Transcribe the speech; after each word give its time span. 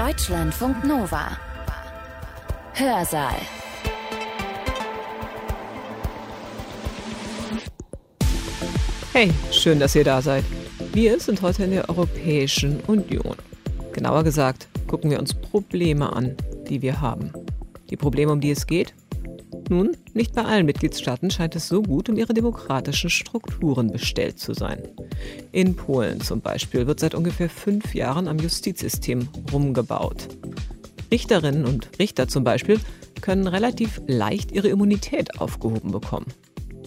Deutschlandfunk 0.00 0.82
Nova. 0.82 1.36
Hörsaal. 2.72 3.34
Hey, 9.12 9.30
schön, 9.52 9.78
dass 9.78 9.94
ihr 9.94 10.04
da 10.04 10.22
seid. 10.22 10.42
Wir 10.94 11.20
sind 11.20 11.42
heute 11.42 11.64
in 11.64 11.72
der 11.72 11.86
Europäischen 11.90 12.80
Union. 12.86 13.36
Genauer 13.92 14.24
gesagt, 14.24 14.68
gucken 14.86 15.10
wir 15.10 15.18
uns 15.18 15.34
Probleme 15.34 16.10
an, 16.10 16.34
die 16.66 16.80
wir 16.80 17.02
haben. 17.02 17.30
Die 17.90 17.96
Probleme, 17.98 18.32
um 18.32 18.40
die 18.40 18.52
es 18.52 18.66
geht? 18.66 18.94
Nun, 19.68 19.94
nicht 20.14 20.34
bei 20.34 20.44
allen 20.44 20.66
Mitgliedstaaten 20.66 21.30
scheint 21.30 21.56
es 21.56 21.68
so 21.68 21.82
gut 21.82 22.08
um 22.08 22.16
ihre 22.16 22.34
demokratischen 22.34 23.10
Strukturen 23.10 23.90
bestellt 23.92 24.38
zu 24.38 24.54
sein. 24.54 24.82
In 25.52 25.76
Polen 25.76 26.20
zum 26.20 26.40
Beispiel 26.40 26.86
wird 26.86 27.00
seit 27.00 27.14
ungefähr 27.14 27.48
fünf 27.48 27.94
Jahren 27.94 28.28
am 28.28 28.38
Justizsystem 28.38 29.28
rumgebaut. 29.52 30.28
Richterinnen 31.10 31.64
und 31.64 31.90
Richter 31.98 32.28
zum 32.28 32.44
Beispiel 32.44 32.80
können 33.20 33.46
relativ 33.46 34.00
leicht 34.06 34.52
ihre 34.52 34.68
Immunität 34.68 35.40
aufgehoben 35.40 35.92
bekommen. 35.92 36.26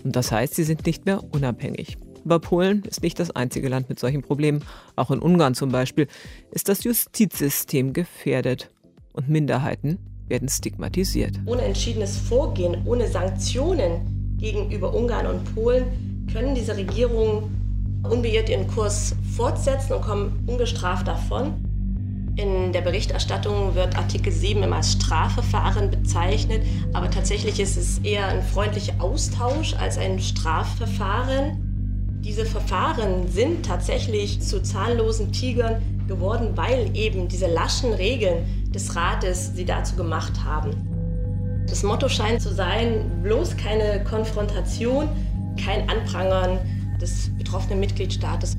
Und 0.03 0.15
das 0.15 0.31
heißt, 0.31 0.55
sie 0.55 0.63
sind 0.63 0.85
nicht 0.85 1.05
mehr 1.05 1.21
unabhängig. 1.33 1.97
Aber 2.25 2.39
Polen 2.39 2.83
ist 2.83 3.03
nicht 3.03 3.19
das 3.19 3.31
einzige 3.31 3.67
Land 3.69 3.89
mit 3.89 3.99
solchen 3.99 4.21
Problemen. 4.21 4.63
Auch 4.95 5.11
in 5.11 5.19
Ungarn 5.19 5.55
zum 5.55 5.71
Beispiel 5.71 6.07
ist 6.51 6.69
das 6.69 6.83
Justizsystem 6.83 7.93
gefährdet 7.93 8.69
und 9.11 9.29
Minderheiten 9.29 9.99
werden 10.33 10.49
stigmatisiert. 10.49 11.39
Ohne 11.45 11.61
entschiedenes 11.61 12.17
Vorgehen, 12.17 12.81
ohne 12.85 13.07
Sanktionen 13.07 14.35
gegenüber 14.39 14.93
Ungarn 14.93 15.27
und 15.27 15.53
Polen 15.53 15.85
können 16.33 16.55
diese 16.55 16.75
Regierungen 16.75 18.01
unbeirrt 18.01 18.49
ihren 18.49 18.67
Kurs 18.67 19.15
fortsetzen 19.37 19.93
und 19.93 20.01
kommen 20.01 20.43
ungestraft 20.47 21.07
davon. 21.07 21.53
In 22.35 22.73
der 22.73 22.81
Berichterstattung 22.81 23.75
wird 23.75 23.95
Artikel 23.95 24.33
7 24.33 24.63
immer 24.63 24.77
als 24.77 24.93
Strafverfahren 24.93 25.91
bezeichnet, 25.91 26.65
aber 26.91 27.11
tatsächlich 27.11 27.59
ist 27.59 27.77
es 27.77 27.99
eher 27.99 28.27
ein 28.27 28.41
freundlicher 28.41 28.95
Austausch 28.97 29.75
als 29.75 29.99
ein 29.99 30.19
Strafverfahren. 30.19 32.21
Diese 32.25 32.45
Verfahren 32.45 33.27
sind 33.27 33.67
tatsächlich 33.67 34.41
zu 34.41 34.63
zahllosen 34.63 35.31
Tigern 35.31 35.79
geworden, 36.07 36.51
weil 36.55 36.95
eben 36.95 37.27
diese 37.27 37.47
laschen 37.47 37.93
Regeln 37.93 38.71
des 38.71 38.95
Rates 38.95 39.55
sie 39.55 39.65
dazu 39.65 39.95
gemacht 39.95 40.43
haben. 40.43 40.71
Das 41.67 41.83
Motto 41.83 42.09
scheint 42.09 42.41
zu 42.41 42.53
sein, 42.53 43.21
bloß 43.23 43.55
keine 43.57 44.03
Konfrontation, 44.03 45.07
kein 45.63 45.89
Anprangern 45.89 46.59
des 46.99 47.29
betroffenen 47.37 47.79
Mitgliedstaates. 47.79 48.55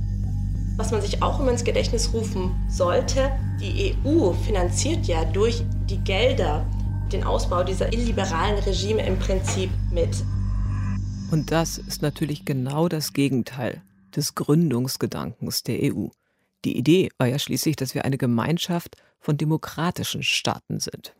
Was 0.76 0.90
man 0.90 1.00
sich 1.02 1.22
auch 1.22 1.38
immer 1.38 1.52
ins 1.52 1.64
Gedächtnis 1.64 2.12
rufen 2.12 2.50
sollte, 2.68 3.30
die 3.60 3.94
EU 4.04 4.32
finanziert 4.32 5.06
ja 5.06 5.24
durch 5.24 5.62
die 5.88 5.98
Gelder 5.98 6.66
den 7.12 7.22
Ausbau 7.22 7.62
dieser 7.62 7.92
illiberalen 7.92 8.58
Regime 8.64 9.06
im 9.06 9.18
Prinzip 9.18 9.70
mit. 9.92 10.24
Und 11.30 11.52
das 11.52 11.78
ist 11.78 12.02
natürlich 12.02 12.44
genau 12.44 12.88
das 12.88 13.12
Gegenteil 13.12 13.82
des 14.16 14.34
Gründungsgedankens 14.34 15.62
der 15.62 15.78
EU. 15.82 16.08
Die 16.64 16.76
Idee 16.76 17.10
war 17.18 17.26
ja 17.26 17.38
schließlich, 17.38 17.76
dass 17.76 17.94
wir 17.94 18.04
eine 18.04 18.18
Gemeinschaft 18.18 18.96
von 19.20 19.36
demokratischen 19.36 20.22
Staaten 20.22 20.80
sind. 20.80 21.14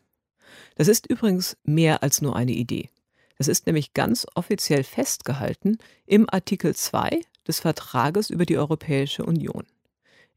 Das 0.76 0.88
ist 0.88 1.06
übrigens 1.06 1.56
mehr 1.64 2.02
als 2.02 2.22
nur 2.22 2.36
eine 2.36 2.52
Idee. 2.52 2.90
Das 3.38 3.48
ist 3.48 3.66
nämlich 3.66 3.94
ganz 3.94 4.26
offiziell 4.34 4.84
festgehalten 4.84 5.78
im 6.06 6.28
Artikel 6.30 6.74
2 6.74 7.20
des 7.46 7.60
Vertrages 7.60 8.30
über 8.30 8.46
die 8.46 8.56
Europäische 8.56 9.24
Union. 9.24 9.64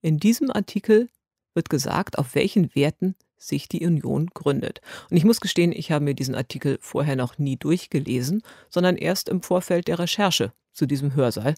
In 0.01 0.19
diesem 0.19 0.51
Artikel 0.51 1.09
wird 1.53 1.69
gesagt, 1.69 2.17
auf 2.17 2.35
welchen 2.35 2.73
Werten 2.75 3.15
sich 3.37 3.69
die 3.69 3.85
Union 3.85 4.27
gründet. 4.33 4.81
Und 5.09 5.17
ich 5.17 5.23
muss 5.23 5.41
gestehen, 5.41 5.71
ich 5.71 5.91
habe 5.91 6.03
mir 6.03 6.15
diesen 6.15 6.35
Artikel 6.35 6.79
vorher 6.81 7.15
noch 7.15 7.37
nie 7.37 7.55
durchgelesen, 7.55 8.41
sondern 8.69 8.95
erst 8.97 9.29
im 9.29 9.43
Vorfeld 9.43 9.87
der 9.87 9.99
Recherche 9.99 10.53
zu 10.73 10.85
diesem 10.85 11.13
Hörsaal 11.13 11.55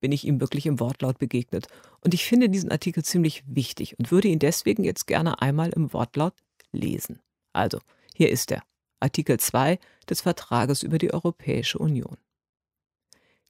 bin 0.00 0.12
ich 0.12 0.26
ihm 0.26 0.40
wirklich 0.40 0.66
im 0.66 0.80
Wortlaut 0.80 1.18
begegnet. 1.18 1.66
Und 2.00 2.14
ich 2.14 2.24
finde 2.24 2.48
diesen 2.48 2.70
Artikel 2.70 3.04
ziemlich 3.04 3.44
wichtig 3.46 3.98
und 3.98 4.10
würde 4.10 4.28
ihn 4.28 4.38
deswegen 4.38 4.84
jetzt 4.84 5.06
gerne 5.06 5.40
einmal 5.40 5.70
im 5.70 5.92
Wortlaut 5.92 6.34
lesen. 6.72 7.20
Also, 7.52 7.78
hier 8.14 8.30
ist 8.30 8.50
er. 8.50 8.62
Artikel 9.00 9.38
2 9.38 9.78
des 10.08 10.20
Vertrages 10.20 10.82
über 10.82 10.98
die 10.98 11.12
Europäische 11.12 11.78
Union. 11.78 12.18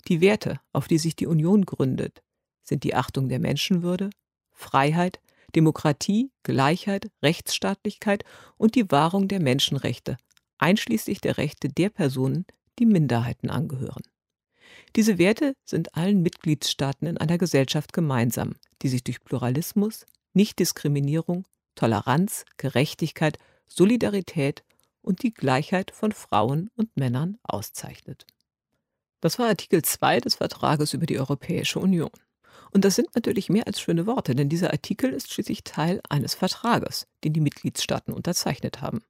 Die 0.09 0.21
Werte, 0.21 0.61
auf 0.72 0.88
die 0.88 0.99
sich 0.99 1.16
die 1.16 1.27
Union 1.27 1.66
gründet, 1.66 2.22
sind 2.62 2.84
die 2.84 2.94
Achtung 2.94 3.28
der 3.28 3.41
Menschenwürde, 3.41 4.11
Freiheit, 4.53 5.21
Demokratie, 5.55 6.31
Gleichheit, 6.43 7.11
Rechtsstaatlichkeit 7.22 8.25
und 8.56 8.77
die 8.77 8.91
Wahrung 8.91 9.27
der 9.27 9.41
Menschenrechte, 9.41 10.17
einschließlich 10.59 11.21
der 11.21 11.38
Rechte 11.38 11.69
der 11.69 11.91
Personen, 11.91 12.47
die 12.78 12.87
Minderheiten 12.87 13.50
angehören. 13.50 14.03
Diese 14.96 15.18
Werte 15.18 15.54
sind 15.64 15.94
allen 15.94 16.22
Mitgliedstaaten 16.22 17.06
in 17.06 17.18
einer 17.18 17.38
Gesellschaft 17.38 17.92
gemeinsam, 17.92 18.56
die 18.82 18.88
sich 18.88 19.04
durch 19.04 19.22
Pluralismus, 19.22 20.04
Nichtdiskriminierung, 20.34 21.46
Toleranz, 21.76 22.44
Gerechtigkeit, 22.56 23.38
Solidarität 23.68 24.64
und 25.02 25.22
die 25.22 25.32
Gleichheit 25.32 25.92
von 25.92 26.12
Frauen 26.12 26.70
und 26.74 26.96
Männern 26.96 27.38
auszeichnet. 27.42 28.26
Das 29.20 29.38
war 29.38 29.48
Artikel 29.48 29.82
2 29.82 30.20
des 30.20 30.36
Vertrages 30.36 30.94
über 30.94 31.06
die 31.06 31.18
Europäische 31.18 31.78
Union. 31.78 32.10
Und 32.72 32.84
das 32.84 32.96
sind 32.96 33.14
natürlich 33.14 33.48
mehr 33.48 33.66
als 33.66 33.80
schöne 33.80 34.06
Worte, 34.06 34.34
denn 34.34 34.48
dieser 34.48 34.70
Artikel 34.72 35.12
ist 35.12 35.32
schließlich 35.32 35.64
Teil 35.64 36.00
eines 36.08 36.34
Vertrages, 36.34 37.06
den 37.24 37.32
die 37.32 37.40
Mitgliedstaaten 37.40 38.12
unterzeichnet 38.12 38.80
haben. 38.80 39.02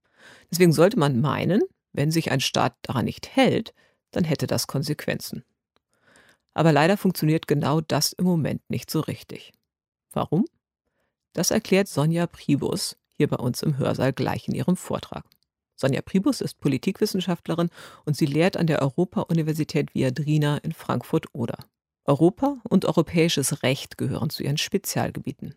Deswegen 0.51 0.73
sollte 0.73 0.99
man 0.99 1.21
meinen, 1.21 1.63
wenn 1.93 2.11
sich 2.11 2.31
ein 2.31 2.41
Staat 2.41 2.77
daran 2.83 3.07
nicht 3.07 3.35
hält, 3.37 3.75
dann 4.11 4.25
hätte 4.25 4.47
das 4.47 4.67
Konsequenzen. 4.67 5.45
Aber 6.55 6.73
leider 6.73 6.97
funktioniert 6.97 7.47
genau 7.47 7.81
das 7.81 8.13
im 8.13 8.25
Moment 8.25 8.63
nicht 8.69 8.91
so 8.91 9.01
richtig. 9.01 9.53
Warum? 10.13 10.45
Das 11.33 11.51
erklärt 11.51 11.89
Sonja 11.89 12.27
Pribus 12.27 12.97
hier 13.17 13.29
bei 13.29 13.37
uns 13.37 13.63
im 13.63 13.79
Hörsaal 13.79 14.13
gleich 14.13 14.49
in 14.49 14.55
ihrem 14.55 14.77
Vortrag. 14.77 15.25
Sonja 15.77 16.03
Pribus 16.03 16.41
ist 16.41 16.59
Politikwissenschaftlerin 16.59 17.71
und 18.05 18.17
sie 18.17 18.27
lehrt 18.27 18.57
an 18.57 18.67
der 18.67 18.83
Europa-Universität 18.83 19.95
Viadrina 19.95 20.59
in 20.59 20.73
Frankfurt-Oder. 20.73 21.59
Europa 22.05 22.59
und 22.69 22.85
europäisches 22.85 23.63
Recht 23.63 23.97
gehören 23.97 24.31
zu 24.31 24.43
ihren 24.43 24.59
Spezialgebieten. 24.59 25.55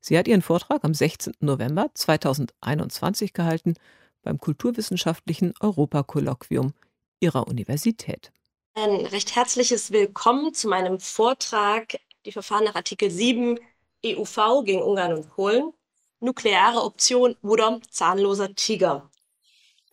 Sie 0.00 0.16
hat 0.16 0.28
ihren 0.28 0.42
Vortrag 0.42 0.84
am 0.84 0.94
16. 0.94 1.34
November 1.40 1.90
2021 1.92 3.32
gehalten 3.32 3.74
beim 4.22 4.38
Kulturwissenschaftlichen 4.38 5.54
Europakolloquium 5.60 6.72
ihrer 7.20 7.48
Universität. 7.48 8.32
Ein 8.80 9.06
recht 9.06 9.34
herzliches 9.34 9.90
Willkommen 9.90 10.54
zu 10.54 10.68
meinem 10.68 11.00
Vortrag 11.00 11.98
Die 12.24 12.30
Verfahren 12.30 12.62
nach 12.62 12.76
Artikel 12.76 13.10
7 13.10 13.58
EUV 14.06 14.62
gegen 14.64 14.82
Ungarn 14.82 15.14
und 15.14 15.28
Polen. 15.30 15.72
Nukleare 16.20 16.84
Option 16.84 17.36
oder 17.42 17.80
zahnloser 17.90 18.54
Tiger. 18.54 19.10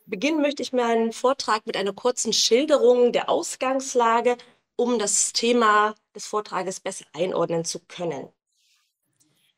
Beginnen 0.06 0.40
möchte 0.40 0.62
ich 0.62 0.72
meinen 0.72 1.14
Vortrag 1.14 1.66
mit 1.66 1.78
einer 1.78 1.94
kurzen 1.94 2.32
Schilderung 2.32 3.12
der 3.12 3.28
Ausgangslage, 3.28 4.38
um 4.76 5.00
das 5.00 5.34
Thema 5.34 5.96
des 6.14 6.28
Vortrages 6.28 6.80
besser 6.80 7.06
einordnen 7.14 7.66
zu 7.66 7.80
können. 7.88 8.30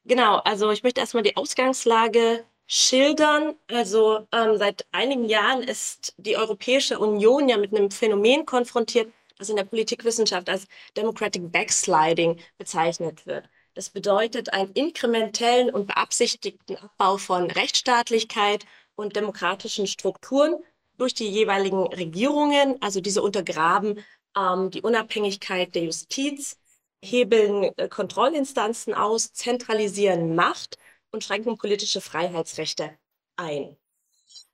Genau, 0.05 0.37
also 0.37 0.71
ich 0.71 0.83
möchte 0.83 1.01
erstmal 1.01 1.23
die 1.23 1.35
Ausgangslage 1.35 2.45
schildern. 2.65 3.55
Also 3.67 4.25
ähm, 4.31 4.57
seit 4.57 4.85
einigen 4.93 5.25
Jahren 5.25 5.63
ist 5.63 6.13
die 6.15 6.37
Europäische 6.37 6.97
Union 6.99 7.49
ja 7.49 7.57
mit 7.57 7.75
einem 7.75 7.91
Phänomen 7.91 8.45
konfrontiert, 8.45 9.11
das 9.37 9.49
in 9.49 9.55
der 9.55 9.63
Politikwissenschaft 9.63 10.49
als 10.49 10.67
Democratic 10.95 11.51
Backsliding 11.51 12.39
bezeichnet 12.57 13.25
wird. 13.25 13.49
Das 13.73 13.89
bedeutet 13.89 14.53
einen 14.53 14.71
inkrementellen 14.71 15.69
und 15.69 15.87
beabsichtigten 15.87 16.77
Abbau 16.77 17.17
von 17.17 17.51
Rechtsstaatlichkeit 17.51 18.65
und 18.95 19.15
demokratischen 19.15 19.85
Strukturen 19.85 20.55
durch 20.97 21.13
die 21.13 21.27
jeweiligen 21.29 21.85
Regierungen. 21.93 22.81
Also 22.81 23.01
diese 23.01 23.21
untergraben 23.21 24.03
ähm, 24.35 24.71
die 24.71 24.81
Unabhängigkeit 24.81 25.75
der 25.75 25.83
Justiz, 25.83 26.57
hebeln 27.03 27.71
äh, 27.77 27.87
Kontrollinstanzen 27.87 28.93
aus, 28.93 29.33
zentralisieren 29.33 30.35
Macht 30.35 30.77
und 31.11 31.23
schränken 31.23 31.57
politische 31.57 32.01
Freiheitsrechte 32.01 32.97
ein. 33.35 33.77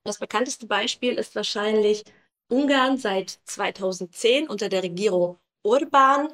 Das 0.03 0.19
bekannteste 0.19 0.68
Beispiel 0.68 1.13
ist 1.13 1.36
wahrscheinlich 1.36 2.03
Ungarn 2.49 2.97
seit 2.97 3.39
2010 3.45 4.47
unter 4.47 4.69
der 4.69 4.83
Regierung 4.83 5.37
Urban. 5.63 6.27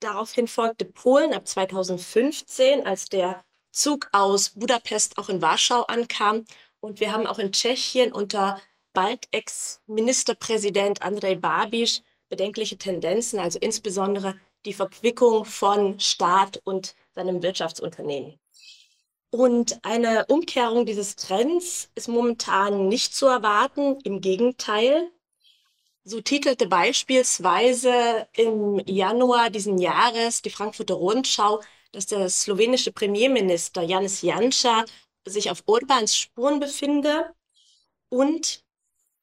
Daraufhin 0.00 0.48
folgte 0.48 0.84
Polen 0.84 1.32
ab 1.32 1.48
2015, 1.48 2.86
als 2.86 3.08
der 3.08 3.44
Zug 3.72 4.08
aus 4.12 4.50
Budapest 4.50 5.18
auch 5.18 5.28
in 5.28 5.42
Warschau 5.42 5.82
ankam. 5.82 6.44
Und 6.80 7.00
wir 7.00 7.12
haben 7.12 7.26
auch 7.26 7.38
in 7.38 7.52
Tschechien 7.52 8.12
unter 8.12 8.60
bald 8.92 9.28
Ex-Ministerpräsident 9.30 11.02
Andrej 11.02 11.36
Babiš 11.36 12.02
bedenkliche 12.28 12.78
Tendenzen, 12.78 13.38
also 13.38 13.58
insbesondere 13.58 14.38
die 14.64 14.72
Verquickung 14.72 15.44
von 15.44 16.00
Staat 16.00 16.60
und 16.64 16.94
seinem 17.14 17.42
Wirtschaftsunternehmen. 17.42 18.38
Und 19.30 19.78
eine 19.84 20.26
Umkehrung 20.26 20.86
dieses 20.86 21.16
Trends 21.16 21.90
ist 21.94 22.08
momentan 22.08 22.88
nicht 22.88 23.14
zu 23.14 23.26
erwarten. 23.26 23.98
Im 24.04 24.20
Gegenteil. 24.20 25.10
So 26.08 26.20
titelte 26.20 26.68
beispielsweise 26.68 28.28
im 28.34 28.78
Januar 28.86 29.50
diesen 29.50 29.76
Jahres 29.76 30.40
die 30.40 30.50
Frankfurter 30.50 30.94
Rundschau, 30.94 31.60
dass 31.90 32.06
der 32.06 32.30
slowenische 32.30 32.92
Premierminister 32.92 33.82
Janis 33.82 34.22
Janša 34.22 34.84
sich 35.24 35.50
auf 35.50 35.64
Orbans 35.66 36.16
Spuren 36.16 36.60
befinde. 36.60 37.34
Und 38.08 38.62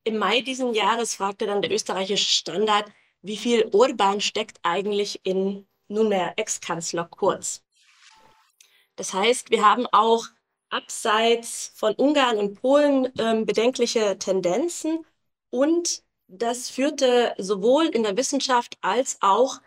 im 0.03 0.18
Mai 0.18 0.41
diesen 0.41 0.74
Jahres 0.74 1.15
fragte 1.15 1.45
dann 1.45 1.62
der 1.62 1.71
österreichische 1.71 2.30
Standard, 2.30 2.91
wie 3.21 3.38
viel 3.38 3.69
Orban 3.71 4.19
steckt 4.19 4.59
eigentlich 4.63 5.21
in 5.24 5.65
nunmehr 5.88 6.33
Ex-Kanzler 6.35 7.06
Kurz. 7.06 7.63
Das 8.97 9.13
heißt, 9.13 9.51
wir 9.51 9.65
haben 9.65 9.88
auch 9.94 10.25
abseits 10.69 11.71
von 11.75 11.95
Ungarn 11.95 12.38
und 12.38 12.56
Polen 12.56 13.09
ähm, 13.18 13.45
bedenkliche 13.45 14.19
Tendenzen 14.19 15.06
und 15.50 16.03
das 16.28 16.70
führte 16.70 17.34
sowohl 17.38 17.86
in 17.88 18.04
der 18.04 18.18
Wissenschaft 18.18 18.78
als 18.81 19.18
auch 19.22 19.60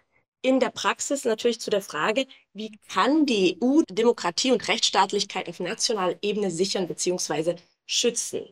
in 0.43 0.61
der 0.61 0.71
Praxis 0.71 1.25
natürlich 1.25 1.61
zu 1.61 1.71
der 1.71 1.83
Frage, 1.83 2.27
wie 2.53 2.79
kann 2.89 3.27
die 3.27 3.59
EU 3.63 3.83
Demokratie 3.91 4.53
und 4.53 4.69
Rechtsstaatlichkeit 4.69 5.49
auf 5.49 5.61
nationaler 5.61 6.17
Ebene 6.23 6.51
sichern 6.51 6.87
bzw. 6.87 7.57
schützen. 7.87 8.47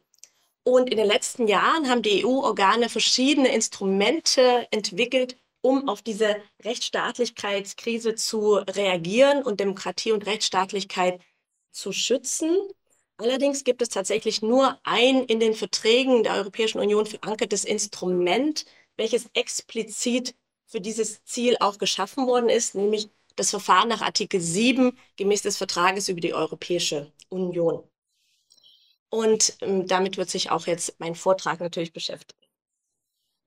Und 0.64 0.90
in 0.90 0.96
den 0.96 1.06
letzten 1.06 1.46
Jahren 1.46 1.88
haben 1.88 2.02
die 2.02 2.24
EU-Organe 2.24 2.88
verschiedene 2.88 3.54
Instrumente 3.54 4.66
entwickelt, 4.70 5.36
um 5.60 5.88
auf 5.88 6.02
diese 6.02 6.36
Rechtsstaatlichkeitskrise 6.64 8.14
zu 8.14 8.54
reagieren 8.54 9.42
und 9.42 9.60
Demokratie 9.60 10.12
und 10.12 10.26
Rechtsstaatlichkeit 10.26 11.20
zu 11.70 11.92
schützen. 11.92 12.56
Allerdings 13.16 13.62
gibt 13.64 13.80
es 13.80 13.88
tatsächlich 13.90 14.42
nur 14.42 14.78
ein 14.82 15.24
in 15.24 15.38
den 15.38 15.54
Verträgen 15.54 16.24
der 16.24 16.34
Europäischen 16.34 16.80
Union 16.80 17.06
verankertes 17.06 17.64
Instrument, 17.64 18.64
welches 18.96 19.30
explizit 19.34 20.34
für 20.66 20.80
dieses 20.80 21.22
Ziel 21.24 21.56
auch 21.60 21.78
geschaffen 21.78 22.26
worden 22.26 22.48
ist, 22.48 22.74
nämlich 22.74 23.10
das 23.36 23.50
Verfahren 23.50 23.88
nach 23.88 24.02
Artikel 24.02 24.40
7 24.40 24.98
gemäß 25.16 25.42
des 25.42 25.56
Vertrages 25.56 26.08
über 26.08 26.20
die 26.20 26.34
Europäische 26.34 27.12
Union. 27.28 27.84
Und 29.10 29.56
ähm, 29.60 29.86
damit 29.86 30.16
wird 30.16 30.28
sich 30.30 30.50
auch 30.50 30.66
jetzt 30.66 30.98
mein 30.98 31.14
Vortrag 31.14 31.60
natürlich 31.60 31.92
beschäftigen. 31.92 32.40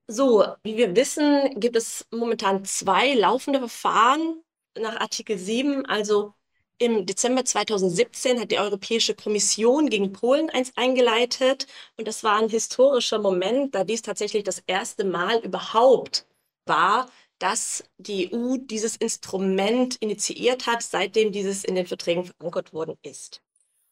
So, 0.06 0.46
wie 0.62 0.78
wir 0.78 0.96
wissen, 0.96 1.60
gibt 1.60 1.76
es 1.76 2.06
momentan 2.10 2.64
zwei 2.64 3.12
laufende 3.12 3.58
Verfahren 3.58 4.42
nach 4.78 4.98
Artikel 5.00 5.36
7. 5.36 5.84
Also 5.84 6.32
im 6.78 7.06
Dezember 7.06 7.44
2017 7.44 8.40
hat 8.40 8.50
die 8.50 8.58
Europäische 8.58 9.14
Kommission 9.14 9.90
gegen 9.90 10.12
Polen 10.12 10.48
eins 10.50 10.72
eingeleitet. 10.76 11.66
Und 11.96 12.08
das 12.08 12.22
war 12.24 12.38
ein 12.38 12.48
historischer 12.48 13.18
Moment, 13.18 13.74
da 13.74 13.84
dies 13.84 14.02
tatsächlich 14.02 14.44
das 14.44 14.62
erste 14.66 15.04
Mal 15.04 15.38
überhaupt 15.40 16.26
war, 16.66 17.10
dass 17.38 17.84
die 17.98 18.32
EU 18.32 18.56
dieses 18.58 18.96
Instrument 18.96 19.96
initiiert 19.96 20.66
hat, 20.66 20.82
seitdem 20.82 21.32
dieses 21.32 21.64
in 21.64 21.74
den 21.74 21.86
Verträgen 21.86 22.24
verankert 22.24 22.72
worden 22.72 22.96
ist. 23.02 23.42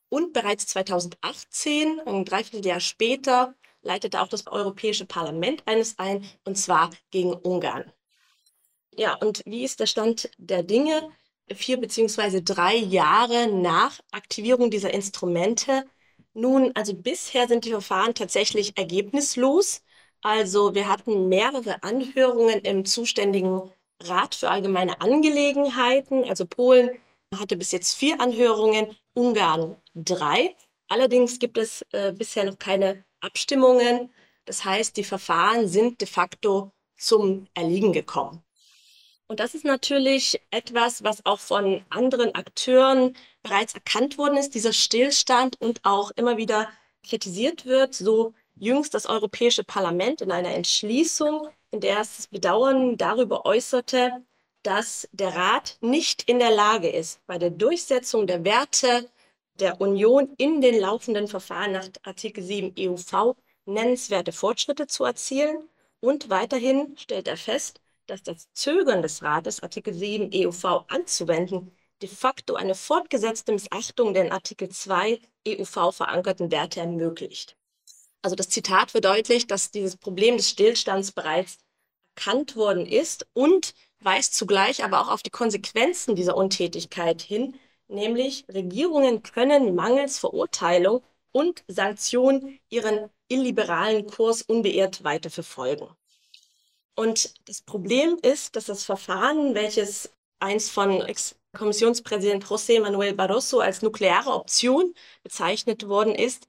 Und 0.08 0.32
bereits 0.32 0.66
2018, 0.68 2.00
ein 2.06 2.24
Dreivierteljahr 2.24 2.80
später, 2.80 3.54
leitete 3.82 4.20
auch 4.20 4.28
das 4.28 4.46
Europäische 4.46 5.06
Parlament 5.06 5.62
eines 5.66 5.98
ein, 5.98 6.24
und 6.44 6.56
zwar 6.56 6.90
gegen 7.10 7.32
Ungarn. 7.32 7.92
Ja, 8.92 9.14
und 9.14 9.42
wie 9.44 9.64
ist 9.64 9.80
der 9.80 9.86
Stand 9.86 10.30
der 10.38 10.62
Dinge? 10.62 11.10
Vier 11.54 11.76
beziehungsweise 11.78 12.42
drei 12.42 12.74
Jahre 12.76 13.46
nach 13.48 14.00
Aktivierung 14.10 14.70
dieser 14.70 14.92
Instrumente. 14.92 15.84
Nun, 16.34 16.72
also 16.74 16.94
bisher 16.94 17.46
sind 17.48 17.64
die 17.64 17.70
Verfahren 17.70 18.14
tatsächlich 18.14 18.76
ergebnislos. 18.76 19.82
Also 20.22 20.74
wir 20.74 20.88
hatten 20.88 21.28
mehrere 21.28 21.82
Anhörungen 21.82 22.60
im 22.60 22.84
zuständigen 22.84 23.70
Rat 24.02 24.34
für 24.34 24.50
allgemeine 24.50 25.00
Angelegenheiten. 25.00 26.24
Also 26.24 26.46
Polen 26.46 26.90
hatte 27.34 27.56
bis 27.56 27.72
jetzt 27.72 27.94
vier 27.94 28.20
Anhörungen, 28.20 28.96
Ungarn 29.14 29.76
drei. 29.94 30.56
Allerdings 30.88 31.38
gibt 31.38 31.58
es 31.58 31.82
äh, 31.92 32.12
bisher 32.12 32.44
noch 32.44 32.58
keine 32.58 33.04
Abstimmungen. 33.20 34.12
Das 34.44 34.64
heißt, 34.64 34.96
die 34.96 35.04
Verfahren 35.04 35.68
sind 35.68 36.00
de 36.00 36.08
facto 36.08 36.72
zum 36.96 37.46
Erliegen 37.54 37.92
gekommen. 37.92 38.42
Und 39.28 39.40
das 39.40 39.54
ist 39.54 39.64
natürlich 39.64 40.40
etwas, 40.50 41.02
was 41.02 41.26
auch 41.26 41.40
von 41.40 41.84
anderen 41.90 42.34
Akteuren 42.34 43.16
bereits 43.42 43.74
erkannt 43.74 44.18
worden 44.18 44.36
ist, 44.36 44.54
dieser 44.54 44.72
Stillstand 44.72 45.60
und 45.60 45.84
auch 45.84 46.12
immer 46.12 46.36
wieder 46.36 46.68
kritisiert 47.02 47.66
wird. 47.66 47.94
So 47.94 48.34
jüngst 48.54 48.94
das 48.94 49.06
Europäische 49.06 49.64
Parlament 49.64 50.20
in 50.20 50.30
einer 50.30 50.54
Entschließung, 50.54 51.48
in 51.72 51.80
der 51.80 52.00
es 52.00 52.28
Bedauern 52.28 52.96
darüber 52.96 53.44
äußerte, 53.46 54.24
dass 54.62 55.08
der 55.12 55.34
Rat 55.34 55.76
nicht 55.80 56.22
in 56.28 56.38
der 56.38 56.50
Lage 56.50 56.88
ist, 56.88 57.24
bei 57.26 57.38
der 57.38 57.50
Durchsetzung 57.50 58.26
der 58.26 58.44
Werte 58.44 59.08
der 59.58 59.80
Union 59.80 60.34
in 60.38 60.60
den 60.60 60.78
laufenden 60.78 61.28
Verfahren 61.28 61.72
nach 61.72 61.88
Artikel 62.02 62.42
7 62.42 62.74
EUV 62.78 63.36
nennenswerte 63.64 64.32
Fortschritte 64.32 64.86
zu 64.86 65.04
erzielen. 65.04 65.68
Und 66.00 66.30
weiterhin 66.30 66.96
stellt 66.98 67.26
er 67.26 67.36
fest, 67.36 67.80
dass 68.06 68.22
das 68.22 68.52
Zögern 68.52 69.02
des 69.02 69.22
Rates, 69.22 69.62
Artikel 69.62 69.94
7 69.94 70.30
EUV 70.32 70.84
anzuwenden, 70.88 71.72
de 72.02 72.08
facto 72.08 72.54
eine 72.54 72.74
fortgesetzte 72.74 73.52
Missachtung 73.52 74.14
der 74.14 74.26
in 74.26 74.32
Artikel 74.32 74.68
2 74.68 75.20
EUV 75.48 75.92
verankerten 75.92 76.50
Werte 76.50 76.80
ermöglicht. 76.80 77.56
Also 78.22 78.36
das 78.36 78.48
Zitat 78.48 78.90
verdeutlicht, 78.90 79.50
dass 79.50 79.70
dieses 79.70 79.96
Problem 79.96 80.36
des 80.36 80.50
Stillstands 80.50 81.12
bereits 81.12 81.58
erkannt 82.16 82.56
worden 82.56 82.86
ist 82.86 83.26
und 83.34 83.74
weist 84.00 84.34
zugleich 84.34 84.84
aber 84.84 85.00
auch 85.00 85.08
auf 85.08 85.22
die 85.22 85.30
Konsequenzen 85.30 86.16
dieser 86.16 86.36
Untätigkeit 86.36 87.22
hin, 87.22 87.58
nämlich 87.88 88.44
Regierungen 88.48 89.22
können 89.22 89.74
mangels 89.74 90.18
Verurteilung 90.18 91.02
und 91.32 91.64
Sanktionen 91.68 92.58
ihren 92.68 93.10
illiberalen 93.28 94.06
Kurs 94.06 94.42
unbeirrt 94.42 95.04
weiter 95.04 95.30
verfolgen. 95.30 95.88
Und 96.96 97.34
das 97.48 97.60
Problem 97.60 98.18
ist, 98.22 98.56
dass 98.56 98.64
das 98.66 98.84
Verfahren, 98.84 99.54
welches 99.54 100.10
einst 100.40 100.70
von 100.70 101.02
Ex-Kommissionspräsident 101.02 102.44
José 102.44 102.80
Manuel 102.80 103.14
Barroso 103.14 103.60
als 103.60 103.82
nukleare 103.82 104.32
Option 104.32 104.94
bezeichnet 105.22 105.88
worden 105.88 106.14
ist, 106.14 106.48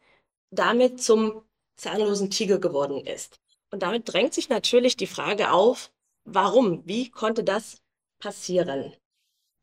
damit 0.50 1.02
zum 1.02 1.44
zahnlosen 1.76 2.30
Tiger 2.30 2.60
geworden 2.60 3.06
ist. 3.06 3.40
Und 3.72 3.84
damit 3.84 4.12
drängt 4.12 4.34
sich 4.34 4.48
natürlich 4.50 4.96
die 4.96 5.08
Frage 5.08 5.52
auf, 5.52 5.92
warum, 6.24 6.82
wie 6.86 7.10
konnte 7.10 7.44
das 7.44 7.82
passieren? 8.20 8.94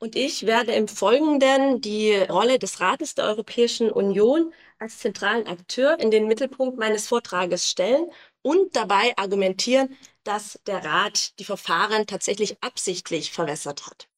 Und 0.01 0.17
ich 0.17 0.45
werde 0.45 0.73
im 0.73 0.87
Folgenden 0.87 1.81
die 1.81 2.15
Rolle 2.15 2.59
des 2.59 2.81
Rates 2.81 3.15
der 3.15 3.25
Europäischen 3.25 3.91
Union 3.91 4.53
als 4.79 4.99
zentralen 4.99 5.47
Akteur 5.47 5.99
in 5.99 6.11
den 6.11 6.27
Mittelpunkt 6.27 6.79
meines 6.79 7.09
Vortrages 7.09 7.71
stellen 7.71 8.11
und 8.45 8.77
dabei 8.77 9.17
argumentieren, 9.17 9.97
dass 10.23 10.61
der 10.67 10.85
Rat 10.85 11.39
die 11.39 11.45
Verfahren 11.45 12.07
tatsächlich 12.07 12.63
absichtlich 12.63 13.33
verwässert 13.33 13.87
hat. 13.87 14.09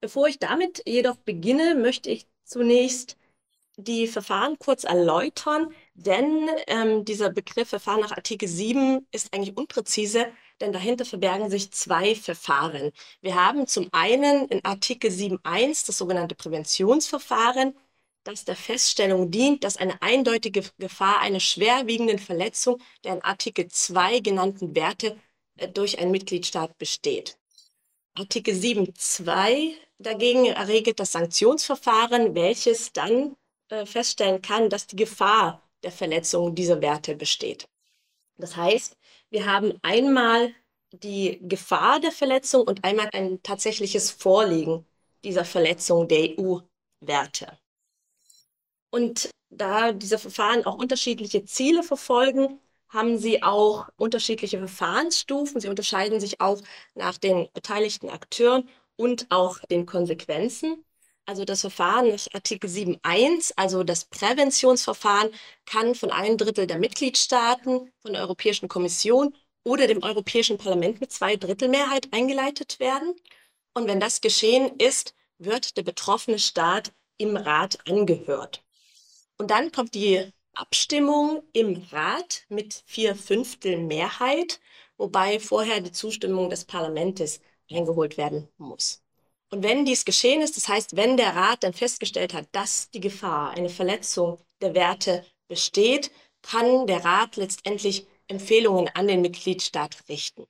Bevor 0.00 0.26
ich 0.26 0.38
damit 0.38 0.82
jedoch 0.86 1.16
beginne, 1.16 1.74
möchte 1.74 2.10
ich 2.10 2.26
zunächst 2.44 3.16
die 3.76 4.06
Verfahren 4.06 4.58
kurz 4.58 4.84
erläutern, 4.84 5.72
denn 5.94 6.48
ähm, 6.66 7.04
dieser 7.04 7.30
Begriff 7.30 7.68
Verfahren 7.68 8.00
nach 8.00 8.12
Artikel 8.12 8.48
7 8.48 9.06
ist 9.12 9.34
eigentlich 9.34 9.56
unpräzise, 9.56 10.26
denn 10.60 10.72
dahinter 10.72 11.04
verbergen 11.04 11.50
sich 11.50 11.72
zwei 11.72 12.14
Verfahren. 12.14 12.90
Wir 13.20 13.34
haben 13.34 13.66
zum 13.66 13.88
einen 13.92 14.48
in 14.48 14.64
Artikel 14.64 15.10
7.1 15.10 15.86
das 15.86 15.98
sogenannte 15.98 16.34
Präventionsverfahren, 16.34 17.74
das 18.30 18.44
der 18.44 18.56
Feststellung 18.56 19.30
dient, 19.30 19.64
dass 19.64 19.76
eine 19.76 20.00
eindeutige 20.02 20.62
Gefahr 20.78 21.18
einer 21.20 21.40
schwerwiegenden 21.40 22.18
Verletzung 22.18 22.80
der 23.04 23.14
in 23.14 23.22
Artikel 23.22 23.66
2 23.68 24.20
genannten 24.20 24.74
Werte 24.76 25.18
äh, 25.56 25.68
durch 25.68 25.98
einen 25.98 26.12
Mitgliedstaat 26.12 26.78
besteht. 26.78 27.38
Artikel 28.14 28.54
7.2 28.54 29.74
dagegen 29.98 30.46
erregelt 30.46 31.00
das 31.00 31.12
Sanktionsverfahren, 31.12 32.34
welches 32.34 32.92
dann 32.92 33.36
äh, 33.68 33.84
feststellen 33.84 34.42
kann, 34.42 34.70
dass 34.70 34.86
die 34.86 34.96
Gefahr 34.96 35.62
der 35.82 35.92
Verletzung 35.92 36.54
dieser 36.54 36.80
Werte 36.80 37.16
besteht. 37.16 37.68
Das 38.36 38.56
heißt, 38.56 38.96
wir 39.30 39.46
haben 39.46 39.74
einmal 39.82 40.54
die 40.92 41.40
Gefahr 41.42 42.00
der 42.00 42.12
Verletzung 42.12 42.62
und 42.62 42.84
einmal 42.84 43.08
ein 43.12 43.42
tatsächliches 43.42 44.10
Vorliegen 44.10 44.86
dieser 45.24 45.44
Verletzung 45.44 46.08
der 46.08 46.38
EU-Werte. 46.38 47.58
Und 48.90 49.30
da 49.50 49.92
diese 49.92 50.18
Verfahren 50.18 50.64
auch 50.64 50.76
unterschiedliche 50.76 51.44
Ziele 51.44 51.82
verfolgen, 51.82 52.60
haben 52.88 53.18
sie 53.18 53.42
auch 53.42 53.88
unterschiedliche 53.96 54.58
Verfahrensstufen. 54.58 55.60
Sie 55.60 55.68
unterscheiden 55.68 56.20
sich 56.20 56.40
auch 56.40 56.60
nach 56.94 57.18
den 57.18 57.48
beteiligten 57.54 58.10
Akteuren 58.10 58.68
und 58.96 59.26
auch 59.30 59.58
den 59.70 59.86
Konsequenzen. 59.86 60.84
Also 61.26 61.44
das 61.44 61.60
Verfahren 61.60 62.08
nach 62.08 62.26
Artikel 62.34 62.68
7.1, 62.68 63.52
also 63.54 63.84
das 63.84 64.04
Präventionsverfahren, 64.06 65.30
kann 65.64 65.94
von 65.94 66.10
einem 66.10 66.36
Drittel 66.36 66.66
der 66.66 66.78
Mitgliedstaaten, 66.78 67.92
von 68.02 68.12
der 68.12 68.22
Europäischen 68.22 68.68
Kommission 68.68 69.36
oder 69.62 69.86
dem 69.86 70.02
Europäischen 70.02 70.58
Parlament 70.58 71.00
mit 71.00 71.12
zwei 71.12 71.36
Drittel 71.36 71.68
Mehrheit 71.68 72.08
eingeleitet 72.12 72.80
werden. 72.80 73.14
Und 73.74 73.86
wenn 73.86 74.00
das 74.00 74.20
geschehen 74.20 74.76
ist, 74.78 75.14
wird 75.38 75.76
der 75.76 75.84
betroffene 75.84 76.40
Staat 76.40 76.92
im 77.18 77.36
Rat 77.36 77.78
angehört. 77.88 78.64
Und 79.40 79.50
dann 79.50 79.72
kommt 79.72 79.94
die 79.94 80.34
Abstimmung 80.52 81.42
im 81.54 81.82
Rat 81.92 82.44
mit 82.50 82.82
vier 82.84 83.16
Fünftel 83.16 83.78
Mehrheit, 83.78 84.60
wobei 84.98 85.40
vorher 85.40 85.80
die 85.80 85.92
Zustimmung 85.92 86.50
des 86.50 86.66
Parlaments 86.66 87.40
eingeholt 87.70 88.18
werden 88.18 88.50
muss. 88.58 89.02
Und 89.48 89.62
wenn 89.62 89.86
dies 89.86 90.04
geschehen 90.04 90.42
ist, 90.42 90.58
das 90.58 90.68
heißt, 90.68 90.94
wenn 90.94 91.16
der 91.16 91.34
Rat 91.34 91.64
dann 91.64 91.72
festgestellt 91.72 92.34
hat, 92.34 92.48
dass 92.52 92.90
die 92.90 93.00
Gefahr, 93.00 93.52
eine 93.52 93.70
Verletzung 93.70 94.38
der 94.60 94.74
Werte 94.74 95.24
besteht, 95.48 96.10
kann 96.42 96.86
der 96.86 97.02
Rat 97.02 97.36
letztendlich 97.36 98.06
Empfehlungen 98.28 98.90
an 98.92 99.08
den 99.08 99.22
Mitgliedstaat 99.22 100.06
richten. 100.10 100.44